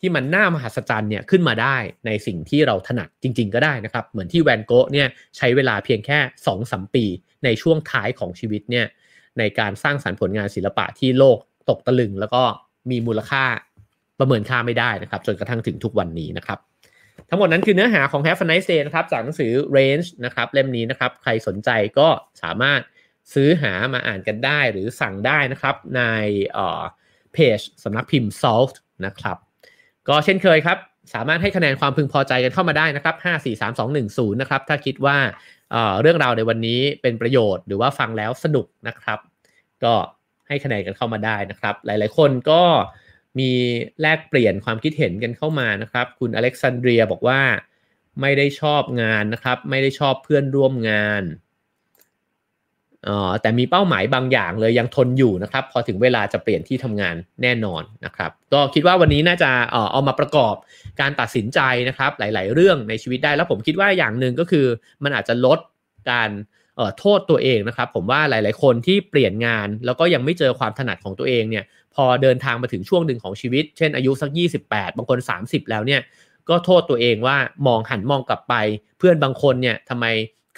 [0.04, 1.76] ี่มันน่ามหัศจรรย์เนี่ยขึ้นมาได้
[2.06, 7.04] ในสิ่งที่เราถนัดจริง ๆ ก็ได้นะครับ เหมือนที่แวนโกะเนี่ยใช้เวลาเพียงแค่2อสมปี
[7.44, 8.86] ในช่วงท้ายของชีวิตเนี่ย
[9.38, 11.38] ในการสร้างสรรค์ผลงานศิลปะที่โลก
[11.68, 12.42] ตกตะลึง แล้วก็
[12.90, 13.44] มีมูลค่า
[14.20, 16.58] ประเมินค่าไม่ได้นะครับ จนกระทั่งถึงทุกวันนี้นะครับ
[17.28, 22.08] ทั้งหมดนั้นคือเนื้อหาของ Have a nice day นะครับจากหนังสือ Range นะครับเล่มนี้นะครับใครสนใจก็
[22.42, 22.80] สามารถ
[23.34, 26.02] ซื้อหามาอ่านกันได้หรือสั่งได้นะครับใน
[27.32, 28.74] เพจสำนักพิมพ์ Salt
[29.06, 29.36] นะครับ
[30.08, 30.78] ก็เช่นเคยครับ
[31.14, 35.18] สามารถให้คะแนนความพึงพอใจกันเข้ามาได้นะครับ 5 4 3 2 1 0 นะครับ ถ้าคิดว่า
[36.00, 39.18] เรื่องราวในวันนี้เป็นประโยชน์หรือว่าฟังแล้วสนุกนะครับ
[39.84, 39.94] ก็
[40.48, 42.62] ให้คะแนนกันเข้ามาได้นะครับ หลาย ๆ คนก็
[43.38, 43.50] มี
[44.00, 47.40] แลกเปลี่ยนความคิดเห็นกันเข้ามานะครับ คุณอเล็กซานเดรียบอกว่า
[48.20, 51.22] ไม่ได้ชอบงานนะครับ ไม่ได้ชอบเพื่อนร่วมงาน
[53.08, 60.54] ออแต่มีเป้าหมายบางอย่างเลยยังทนอยู่นะครับ พอถึงเวลาจะเปลี่ยนที่ทำงานแน่นอนนะครับ ก็คิดว่าวันนี้น่าจะเออเอามาประกอบ
[61.00, 64.66] การตัดสินใจนะครับ หลาย ๆ เรื่องในชีวิตได้แล้วผมคิดว่าอย่างหนึ่งก็คือ
[65.04, 65.58] มันอาจจะลด
[66.10, 66.30] การ
[66.98, 71.64] โทษตัวเองนะครับ ผมว่าหลาย ๆ คนที่เปลี่ยนงาน แล้วก็ยังไม่เจอความถนัดของตัวเองเนี่ย
[71.94, 74.30] พอเดินทางมาถึงช่วงหนึ่งของชีวิต เช่นอายุสัก
[74.64, 76.00] 28 บางคน 30 แล้วเนี่ย
[76.48, 77.36] ก็โทษตัวเองว่า
[77.66, 78.54] มองหันมองกลับไป
[78.98, 80.06] เพื่อนบางคนเนี่ยทำไม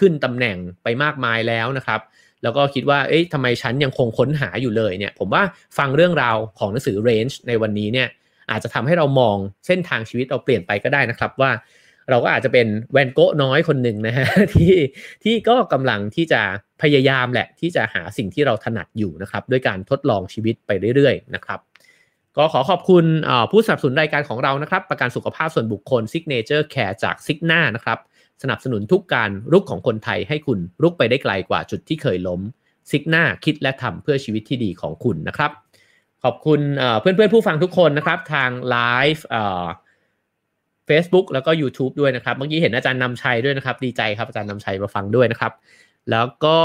[0.01, 2.01] ขึ้นตำแหน่งไปมากมายแล้วนะครับ
[2.43, 5.43] แล้วก็คิดว่าเอ๊ะทำไมฉันยังคงค้นหาอยู่เลยเนี่ยผมว่า
[5.79, 8.09] ฟังเรื่องราวของหนังสือ Range ในวันนี้เนี่ย
[8.51, 11.51] อาจจะทำให้เรามองเส้นทางชีวิตเราเปลี่ยนไปก็ได้นะครับว่า
[12.11, 14.75] เราก็อาจจะเป็นแวนโก้น้อยคนหนึ่งนะฮะที่
[15.25, 16.41] ที่ก็กำลังที่จะ
[16.83, 21.61] พยายามแหละที่จะหาสิ่งที่เราถนัดอยู่นะครับด้วยการทดลองชีวิตไปเรื่อยๆนะครับ
[22.37, 23.05] ก็ขอขอบคุณ
[23.51, 27.99] ผู้สนับสนุนรายการของเรานะครับ ประกันสุขภาพส่วนบุคคล Signature Care จาก Signa นะครับ
[28.43, 32.41] สนับสนุนทุกการรุกของคนไทยให้คุณรุกไปได้ไกลกว่าจุดที่เคยล้ม
[32.91, 35.51] ซิกหน้าคิดและทำเพื่อชีวิตที่ดีของคุณนะครับ
[36.25, 36.61] ขอบคุณ
[37.01, 38.77] เพื่อนเพื่อนผู้ฟังทุกคนนะครับ ทางไล
[39.15, 39.25] ฟ์
[40.87, 45.53] เฟซบุ๊กแล้วก็ YouTube ด้วยนะครับ เมื่อกี้เห็นอาจารย์นำชัยด้วยนะครับ ดีใจครับอาจารย์นำชัยมาฟังด้วยนะครับ
[46.11, 46.59] แล้วก็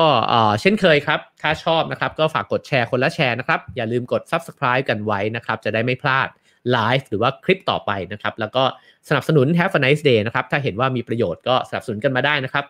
[0.62, 6.28] เช่นเคยครับ ถ้าชอบนะครับ ก็ฝากกดแชร์คนละแชร์นะครับ อย่าลืมกด Subscribe กันไว้นะครับ จะได้ไม่พลาด
[6.72, 8.64] ไลฟ์หรือว่าคลิปต่อไปนะครับ แล้วก็
[9.10, 12.66] สนับสนุน Have a nice day นะครับ ถ้าเห็นว่ามีประโยชน์ก็สนับสนุนกันมาได้นะครับ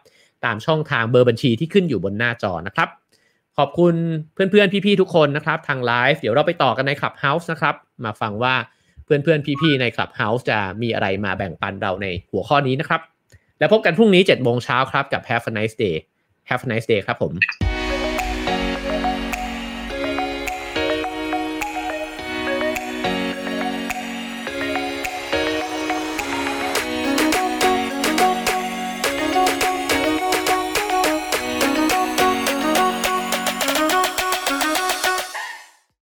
[0.45, 2.89] ตามช่องทางเบอร์บัญชีที่ขึ้นอยู่บนหน้าจอนะครับ
[3.57, 3.95] ขอบคุณ
[4.33, 7.75] เพื่อนๆพี่ๆทุกคนนะครับ ทางไลฟ์เดี๋ยวเราไปต่อกันใน Clubhouse นะครับ
[8.05, 8.55] มาฟังว่า
[9.07, 13.01] เพื่อนๆพี่ๆใน Clubhouse จะมีอะไรมาแบ่งปันเราในหัวข้อนี้นะครับ
[13.59, 15.95] แล้วพบกันพรุ่งนี้7โมงเช้าครับกับ Have a nice day
[16.49, 17.33] Have a nice day ครับผม